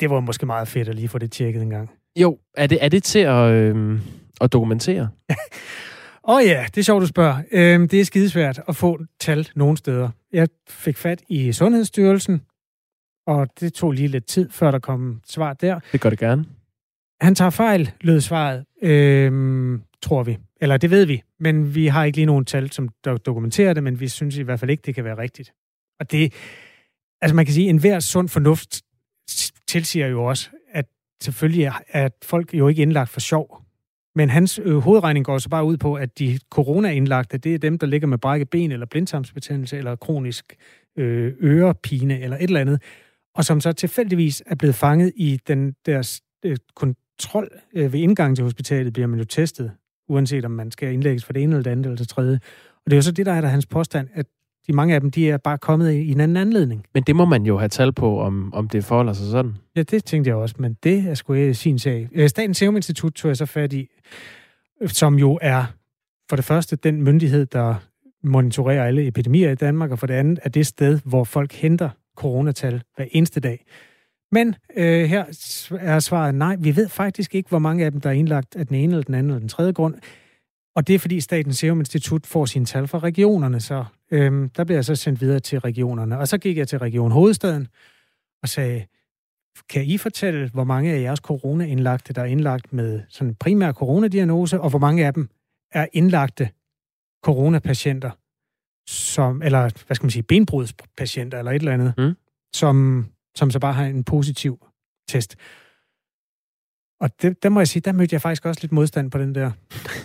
[0.00, 1.90] det var måske meget fedt at lige få det tjekket en gang.
[2.16, 4.00] Jo, er det, er det til at, øh,
[4.40, 5.10] at dokumentere?
[6.28, 7.42] Åh oh ja, det er sjovt, du spørger.
[7.52, 10.10] Øhm, det er skidesvært at få tal nogen steder.
[10.32, 12.42] Jeg fik fat i Sundhedsstyrelsen,
[13.26, 15.80] og det tog lige lidt tid, før der kom svar der.
[15.92, 16.44] Det gør det gerne.
[17.20, 20.38] Han tager fejl, lød svaret, øhm, tror vi.
[20.60, 22.88] Eller det ved vi, men vi har ikke lige nogen tal, som
[23.26, 25.52] dokumenterer det, men vi synes i hvert fald ikke, det kan være rigtigt.
[26.00, 26.32] Og det,
[27.20, 28.82] altså man kan sige, en hver sund fornuft
[29.68, 30.86] tilsiger jo også, at
[31.22, 33.62] selvfølgelig er at folk jo ikke indlagt for sjov.
[34.14, 37.78] Men hans øh, hovedregning går så bare ud på, at de corona-indlagte, det er dem,
[37.78, 40.56] der ligger med brækket ben, eller blindtarmsbetændelse, eller kronisk
[40.96, 42.82] øh, ørepine, eller et eller andet,
[43.36, 48.36] og som så tilfældigvis er blevet fanget i den der øh, kontrol øh, ved indgangen
[48.36, 49.70] til hospitalet, bliver man jo testet,
[50.08, 52.40] uanset om man skal indlægges for det ene eller det andet eller det tredje.
[52.74, 54.26] Og det er jo så det, der er der hans påstand, at
[54.66, 56.84] de mange af dem, de er bare kommet i en anden anledning.
[56.94, 59.54] Men det må man jo have tal på, om, om det forholder sig sådan.
[59.76, 62.08] Ja, det tænkte jeg også, men det er sgu ikke sin sag.
[62.12, 63.88] Øh, Statens Serum Institut tog jeg så fat i,
[64.86, 65.64] som jo er
[66.28, 67.74] for det første den myndighed, der
[68.22, 71.90] monitorerer alle epidemier i Danmark, og for det andet er det sted, hvor folk henter
[72.16, 73.64] coronatal hver eneste dag.
[74.32, 75.24] Men øh, her
[75.80, 76.56] er svaret nej.
[76.58, 79.04] Vi ved faktisk ikke, hvor mange af dem, der er indlagt af den ene eller
[79.04, 79.94] den anden eller den tredje grund.
[80.76, 84.64] Og det er, fordi Statens Serum Institut får sine tal fra regionerne, så øhm, der
[84.64, 86.18] bliver jeg så sendt videre til regionerne.
[86.18, 87.68] Og så gik jeg til Region Hovedstaden
[88.42, 88.86] og sagde,
[89.70, 93.72] kan I fortælle, hvor mange af jeres corona-indlagte, der er indlagt med sådan en primær
[93.72, 95.28] coronadiagnose, og hvor mange af dem
[95.72, 96.48] er indlagte
[97.24, 98.10] coronapatienter,
[98.88, 102.14] som, eller hvad skal man sige, benbrudspatienter eller et eller andet, mm.
[102.54, 103.06] som,
[103.36, 104.66] som så bare har en positiv
[105.08, 105.36] test.
[107.00, 109.34] Og det, der må jeg sige, der mødte jeg faktisk også lidt modstand på den
[109.34, 109.50] der.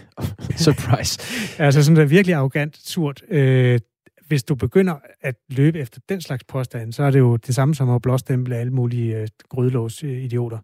[0.65, 1.19] Surprise.
[1.63, 3.23] altså sådan der virkelig arrogant, surt.
[3.29, 3.79] Øh,
[4.27, 7.75] hvis du begynder at løbe efter den slags påstand, så er det jo det samme
[7.75, 10.57] som at blåstemple alle mulige øh, grødlås øh, idioter.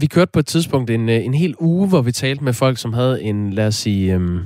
[0.00, 2.78] Vi kørte på et tidspunkt en, øh, en hel uge, hvor vi talte med folk,
[2.78, 4.40] som havde en, lad os sige, øh,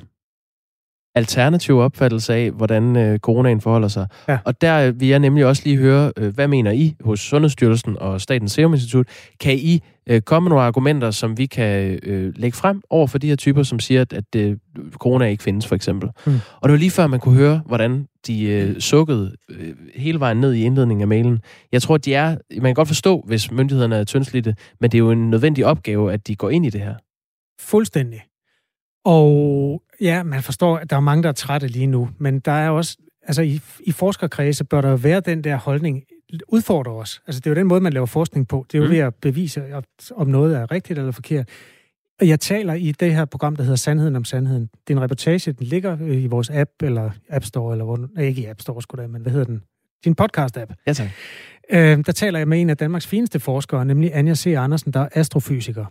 [1.14, 4.06] alternativ opfattelse af, hvordan øh, coronaen forholder sig.
[4.28, 4.38] Ja.
[4.44, 8.20] Og der vil jeg nemlig også lige høre, øh, hvad mener I hos Sundhedsstyrelsen og
[8.20, 9.06] Statens Serum Institut?
[9.40, 13.18] Kan I øh, komme med nogle argumenter, som vi kan øh, lægge frem over for
[13.18, 14.56] de her typer, som siger, at, at øh,
[14.92, 16.10] corona ikke findes, for eksempel?
[16.26, 16.32] Mm.
[16.34, 20.36] Og det var lige før, man kunne høre, hvordan de øh, sukkede øh, hele vejen
[20.36, 21.38] ned i indledningen af mailen.
[21.72, 22.36] Jeg tror, de er...
[22.54, 26.12] Man kan godt forstå, hvis myndighederne er tyndslidte, men det er jo en nødvendig opgave,
[26.12, 26.94] at de går ind i det her.
[27.60, 28.22] Fuldstændig.
[29.04, 32.52] Og ja, man forstår, at der er mange, der er trætte lige nu, men der
[32.52, 36.02] er også, altså i, i forskerkredse bør der være den der holdning,
[36.48, 37.22] udfordrer os.
[37.26, 38.66] Altså det er jo den måde, man laver forskning på.
[38.72, 38.90] Det er jo mm.
[38.90, 39.82] ved at bevise,
[40.14, 41.48] om noget er rigtigt eller forkert.
[42.20, 44.70] Og jeg taler i det her program, der hedder Sandheden om Sandheden.
[44.86, 48.10] Det er en reportage, den ligger i vores app, eller App Store, eller hvor den,
[48.20, 49.62] ikke i App Store, skulle det, men hvad hedder den?
[50.04, 50.74] Din podcast-app.
[50.86, 51.08] Ja, tak.
[51.70, 54.46] Øh, der taler jeg med en af Danmarks fineste forskere, nemlig Anja C.
[54.46, 55.84] Andersen, der er astrofysiker.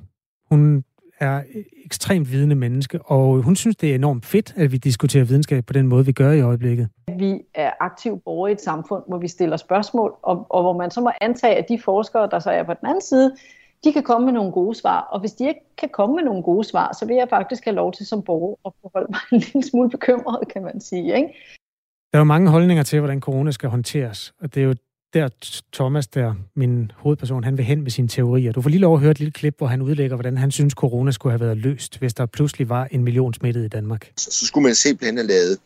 [0.50, 0.84] Hun
[1.22, 1.44] er
[1.86, 5.74] ekstremt vidende menneske, og hun synes, det er enormt fedt, at vi diskuterer videnskab på
[5.74, 6.90] den måde, vi gør i øjeblikket.
[7.18, 10.92] Vi er aktive borgere i et samfund, hvor vi stiller spørgsmål, og, og hvor man
[10.92, 13.36] så må antage, at de forskere, der så er på den anden side,
[13.84, 15.00] de kan komme med nogle gode svar.
[15.00, 17.76] Og hvis de ikke kan komme med nogle gode svar, så vil jeg faktisk have
[17.76, 21.16] lov til som borger at forholde mig en lille smule bekymret, kan man sige.
[21.16, 21.28] Ikke?
[22.12, 24.76] Der er jo mange holdninger til, hvordan corona skal håndteres, og det er jo
[25.14, 25.30] der
[25.74, 28.52] Thomas, der min hovedperson, han vil hen med sine teorier.
[28.52, 30.74] Du får lige lov at høre et lille klip, hvor han udlægger, hvordan han synes,
[30.74, 34.12] corona skulle have været løst, hvis der pludselig var en million smittede i Danmark.
[34.18, 35.58] Så, så skulle man simpelthen have lavet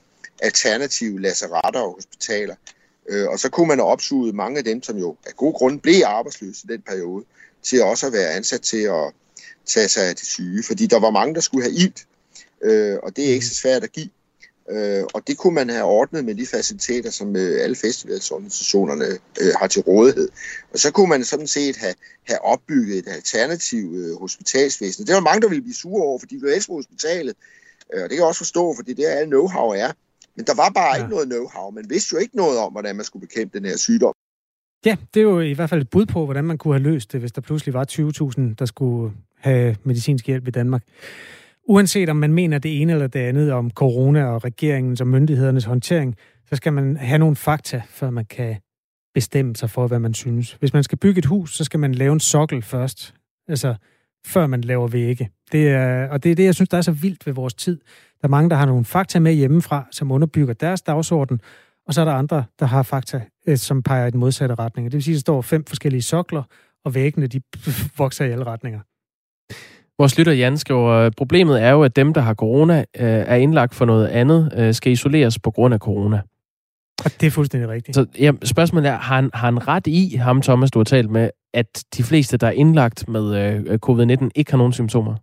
[0.41, 2.55] alternative lasseretter og hospitaler.
[3.09, 5.79] Øh, og så kunne man have opsuget mange af dem, som jo af god grund
[5.79, 7.25] blev arbejdsløse i den periode,
[7.63, 9.13] til også at være ansat til at
[9.65, 10.63] tage sig af de syge.
[10.63, 12.05] Fordi der var mange, der skulle have ilt,
[12.63, 14.09] øh, og det er ikke så svært at give.
[14.71, 19.05] Øh, og det kunne man have ordnet med de faciliteter, som øh, alle festivalsorganisationerne
[19.41, 20.29] øh, har til rådighed.
[20.73, 21.93] Og så kunne man sådan set have,
[22.27, 25.07] have opbygget et alternativ øh, hospitalsvæsen.
[25.07, 27.35] Det var mange, der ville blive sure over, fordi de ville elske hospitalet.
[27.93, 29.91] Øh, og det kan jeg også forstå, fordi det er alle know-how er.
[30.35, 30.95] Men der var bare ja.
[30.95, 31.69] ikke noget know-how.
[31.69, 34.13] Man vidste jo ikke noget om, hvordan man skulle bekæmpe den her sygdom.
[34.85, 37.11] Ja, det er jo i hvert fald et bud på, hvordan man kunne have løst
[37.11, 40.83] det, hvis der pludselig var 20.000, der skulle have medicinsk hjælp i Danmark.
[41.67, 45.63] Uanset om man mener det ene eller det andet om corona og regeringens og myndighedernes
[45.63, 46.15] håndtering,
[46.49, 48.55] så skal man have nogle fakta, før man kan
[49.13, 50.53] bestemme sig for, hvad man synes.
[50.53, 53.13] Hvis man skal bygge et hus, så skal man lave en sokkel først.
[53.47, 53.75] Altså,
[54.25, 55.29] før man laver vægge.
[55.51, 57.79] Det er, og det er det, jeg synes, der er så vildt ved vores tid.
[58.21, 61.41] Der er mange, der har nogle fakta med hjemmefra, som underbygger deres dagsorden,
[61.87, 64.85] og så er der andre, der har fakta, øh, som peger i den modsatte retning.
[64.85, 66.43] Det vil sige, at der står fem forskellige sokler,
[66.85, 67.41] og væggene de
[67.97, 68.79] vokser i alle retninger.
[69.99, 73.75] Vores lytter Jan skriver, problemet er jo, at dem, der har corona, øh, er indlagt
[73.75, 76.21] for noget andet, øh, skal isoleres på grund af corona.
[77.05, 77.95] Og det er fuldstændig rigtigt.
[77.95, 81.09] Så ja, spørgsmålet er, har han, har han ret i, ham Thomas, du har talt
[81.09, 83.35] med, at de fleste, der er indlagt med
[83.67, 85.15] øh, covid-19, ikke har nogen symptomer?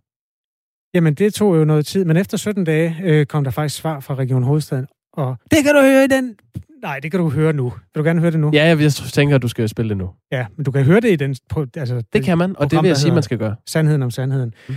[0.93, 3.99] Jamen, det tog jo noget tid, men efter 17 dage øh, kom der faktisk svar
[3.99, 6.35] fra Region Hovedstaden, og det kan du høre i den...
[6.83, 7.63] Nej, det kan du høre nu.
[7.63, 8.51] Vil du gerne høre det nu?
[8.53, 10.09] Ja, jeg tænker, at du skal spille det nu.
[10.31, 11.35] Ja, men du kan høre det i den...
[11.49, 13.55] På, altså, det den kan man, og det vil jeg sige, man skal gøre.
[13.65, 14.53] Sandheden om sandheden.
[14.69, 14.75] Mm.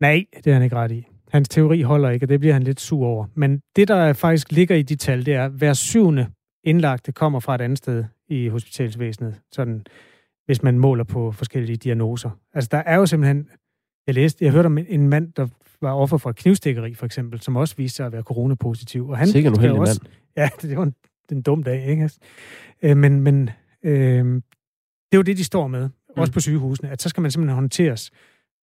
[0.00, 1.06] Nej, det er han ikke ret i.
[1.30, 3.26] Hans teori holder ikke, og det bliver han lidt sur over.
[3.34, 6.26] Men det, der faktisk ligger i de tal, det er, at hver syvende
[6.64, 9.84] indlagte kommer fra et andet sted i hospitalsvæsenet, sådan,
[10.46, 12.30] hvis man måler på forskellige diagnoser.
[12.54, 13.46] Altså, der er jo simpelthen...
[14.06, 15.46] Jeg læste, jeg hørte om en mand, der
[15.82, 19.08] var offer for knivstikkeri, for eksempel, som også viste sig at være coronapositiv.
[19.08, 20.12] Og han Sikkert en også, mand.
[20.36, 20.94] Ja, det var en,
[21.32, 22.10] en dum dag, ikke?
[22.82, 23.50] Øh, men men
[23.82, 24.24] øh,
[25.12, 26.20] det er jo det, de står med, mm.
[26.20, 28.10] også på sygehusene, at så skal man simpelthen håndteres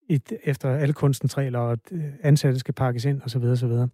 [0.10, 3.42] et, efter alle kunstens regler, og øh, ansatte skal pakkes ind, osv.
[3.42, 3.88] Så, så,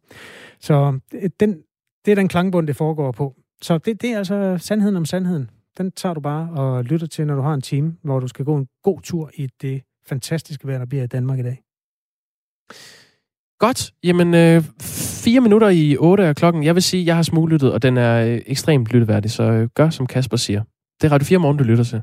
[0.60, 1.64] så øh, den,
[2.06, 3.36] det er den klangbund, det foregår på.
[3.62, 5.50] Så det, det er altså sandheden om sandheden.
[5.78, 8.46] Den tager du bare og lytter til, når du har en time, hvor du skal
[8.46, 11.62] gå en god tur i det fantastiske vejr, der bliver i Danmark i dag.
[13.66, 13.92] Godt.
[14.04, 14.64] Jamen, øh,
[15.24, 16.64] fire minutter i otte er klokken.
[16.64, 19.90] Jeg vil sige, jeg har smuglyttet, og den er øh, ekstremt lytteværdig, så øh, gør,
[19.90, 20.64] som Kasper siger.
[21.02, 22.02] Det er Radio 4 morgen, du lytter til.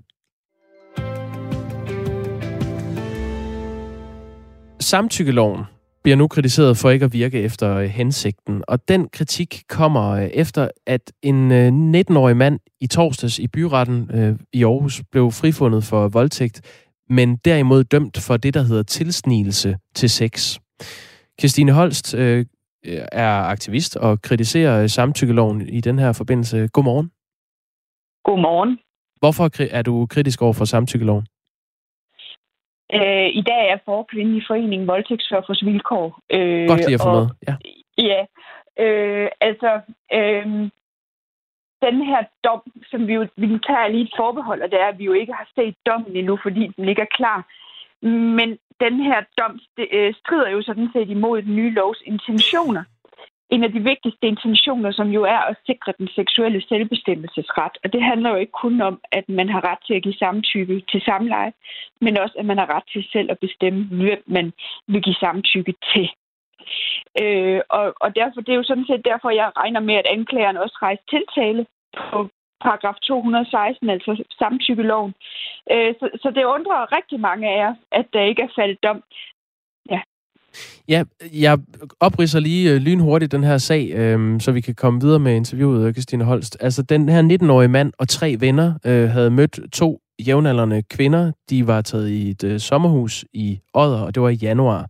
[4.80, 5.62] Samtykkeloven
[6.02, 10.26] bliver nu kritiseret for ikke at virke efter øh, hensigten, og den kritik kommer øh,
[10.26, 15.84] efter, at en øh, 19-årig mand i torsdags i byretten øh, i Aarhus blev frifundet
[15.84, 16.60] for voldtægt,
[17.10, 20.58] men derimod dømt for det, der hedder tilsnigelse til sex.
[21.40, 22.46] Christine Holst øh,
[23.12, 26.68] er aktivist og kritiserer samtykkeloven i den her forbindelse.
[26.72, 27.10] Godmorgen.
[28.24, 28.78] Godmorgen.
[29.18, 31.26] Hvorfor er du kritisk over for samtykkeloven?
[32.94, 36.20] Øh, I dag er jeg forkvinde i foreningen Voldtægtsførfers Vilkår.
[36.30, 37.28] Øh, Godt lige at få og, med.
[37.48, 37.54] Ja.
[38.10, 38.20] Ja.
[38.84, 39.80] Øh, altså,
[40.18, 40.46] øh,
[41.86, 44.98] den her dom, som vi jo vi tager lige et forbehold, og det er, at
[44.98, 47.38] vi jo ikke har set dommen endnu, fordi den ikke er klar.
[48.02, 52.84] Men den her dom øh, strider jo sådan set imod den nye lovs intentioner.
[53.50, 57.74] En af de vigtigste intentioner, som jo er at sikre den seksuelle selvbestemmelsesret.
[57.84, 60.82] Og det handler jo ikke kun om, at man har ret til at give samtykke
[60.90, 61.52] til samleje,
[62.00, 64.52] men også, at man har ret til selv at bestemme, hvem man
[64.88, 66.10] vil give samtykke til.
[67.22, 70.56] Øh, og, og derfor, det er jo sådan set derfor, jeg regner med, at anklageren
[70.56, 71.66] også rejser tiltale
[72.10, 72.28] på
[72.66, 75.12] paragraf 216, altså samtykkeloven.
[75.72, 79.02] Øh, så, så det undrer rigtig mange af jer, at der ikke er faldet dom.
[79.90, 80.00] Ja.
[80.88, 81.04] Ja,
[81.42, 81.58] jeg
[82.00, 85.86] opridser lige øh, lynhurtigt den her sag, øh, så vi kan komme videre med interviewet,
[85.86, 86.56] øh, Christine Holst.
[86.60, 91.32] Altså, den her 19-årige mand og tre venner øh, havde mødt to jævnaldrende kvinder.
[91.50, 94.86] De var taget i et øh, sommerhus i Odder, og det var i januar.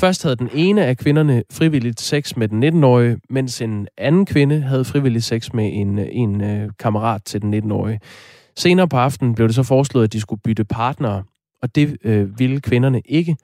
[0.00, 4.60] Først havde den ene af kvinderne frivilligt sex med den 19-årige, mens en anden kvinde
[4.60, 8.00] havde frivilligt sex med en, en øh, kammerat til den 19-årige.
[8.56, 11.22] Senere på aftenen blev det så foreslået, at de skulle bytte partnere,
[11.62, 13.36] og det øh, ville kvinderne ikke.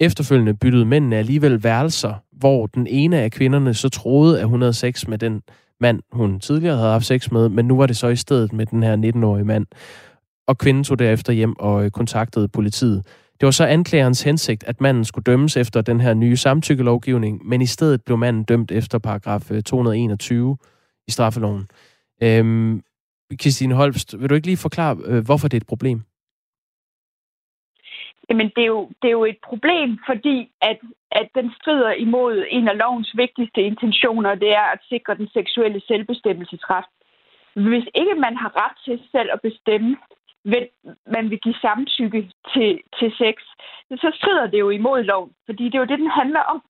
[0.00, 4.72] Efterfølgende byttede mændene alligevel værelser, hvor den ene af kvinderne så troede, at hun havde
[4.74, 5.42] sex med den
[5.80, 8.66] mand, hun tidligere havde haft sex med, men nu var det så i stedet med
[8.66, 9.66] den her 19-årige mand.
[10.48, 13.02] Og kvinden tog derefter hjem og øh, kontaktede politiet.
[13.42, 17.62] Det var så anklagerens hensigt, at manden skulle dømmes efter den her nye samtykkelovgivning, men
[17.62, 20.56] i stedet blev manden dømt efter paragraf øh, 221
[21.08, 21.68] i straffeloven.
[22.22, 22.82] Øhm,
[23.40, 25.98] Christine Holst, vil du ikke lige forklare, øh, hvorfor det er et problem?
[28.28, 30.78] Jamen, det er jo, det er jo et problem, fordi at,
[31.12, 35.80] at den strider imod en af lovens vigtigste intentioner, det er at sikre den seksuelle
[35.88, 36.84] selvbestemmelsesret.
[37.54, 39.96] Hvis ikke man har ret til selv at bestemme,
[40.44, 40.68] vil,
[41.06, 43.36] man vil give samtykke til, til sex,
[43.90, 46.62] så strider det jo imod loven, fordi det er jo det, den handler om.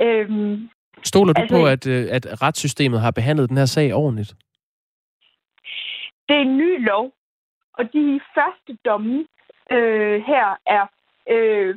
[0.00, 0.70] Øhm,
[1.02, 4.34] Stoler du altså, på, at, øh, at retssystemet har behandlet den her sag ordentligt?
[6.28, 7.12] Det er en ny lov,
[7.72, 9.26] og de første domme
[9.70, 10.86] øh, her er
[11.30, 11.76] øh,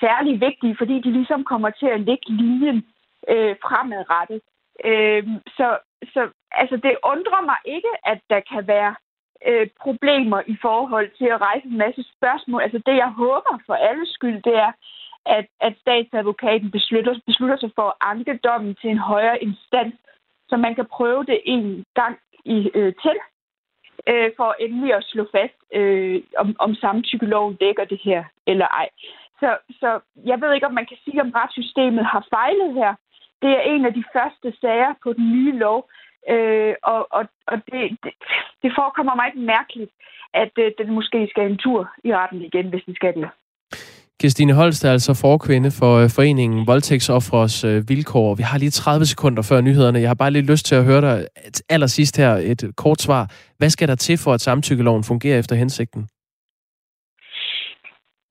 [0.00, 2.86] særlig vigtige, fordi de ligesom kommer til at lægge linjen
[3.28, 4.40] øh, fremadrettet.
[4.84, 5.24] Øh,
[5.56, 5.78] så,
[6.12, 6.20] så
[6.50, 8.94] altså, det undrer mig ikke, at der kan være
[9.46, 12.62] øh, problemer i forhold til at rejse en masse spørgsmål.
[12.62, 14.72] Altså det, jeg håber for alles skyld, det er,
[15.26, 19.94] at, at statsadvokaten beslutter, beslutter sig for at anke dommen til en højere instans,
[20.48, 23.16] så man kan prøve det en gang i, øh, til,
[24.06, 28.88] øh, for endelig at slå fast, øh, om, om samtykkeloven dækker det her eller ej.
[29.40, 32.94] Så, så jeg ved ikke, om man kan sige, om retssystemet har fejlet her.
[33.42, 35.90] Det er en af de første sager på den nye lov,
[36.34, 38.12] Øh, og og, og det, det,
[38.62, 39.92] det forekommer mig ikke mærkeligt,
[40.42, 43.30] at øh, den måske skal en tur i retten igen, hvis den skal det.
[44.20, 48.34] Kirstine Holst er altså forkvinde for øh, foreningen Voldtægtsoffres øh, Vilkår.
[48.34, 50.00] Vi har lige 30 sekunder før nyhederne.
[50.00, 51.26] Jeg har bare lige lyst til at høre dig
[51.68, 53.24] allersidst her et kort svar.
[53.58, 56.08] Hvad skal der til for, at samtykkeloven fungerer efter hensigten?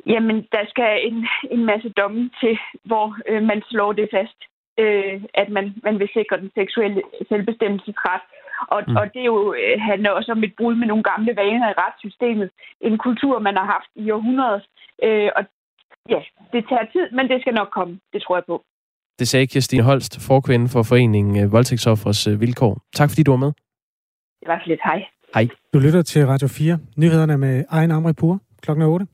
[0.08, 4.40] Jamen, der skal en, en masse domme til, hvor øh, man slår det fast,
[4.84, 8.24] øh, at man, man vil sikre den seksuelle selvbestemmelsesret.
[8.74, 8.96] Og, mm.
[8.96, 11.80] og det er jo, øh, handler også om et brud med nogle gamle vaner i
[11.84, 12.50] retssystemet.
[12.82, 14.60] En kultur, man har haft i århundreder.
[15.04, 15.44] Øh, og
[16.10, 16.20] ja,
[16.54, 18.00] det tager tid, men det skal nok komme.
[18.14, 18.64] Det tror jeg på.
[19.20, 22.74] Det sagde Kirstine Holst, forkvinde for foreningen øh, Voldtægtsoffers øh, Vilkår.
[22.94, 23.52] Tak fordi du var med.
[24.40, 25.06] Det var lidt hej.
[25.34, 25.48] Hej.
[25.74, 26.80] Du lytter til Radio 4.
[26.98, 29.06] Nyhederne med Ejn Amri Pur klokken 8.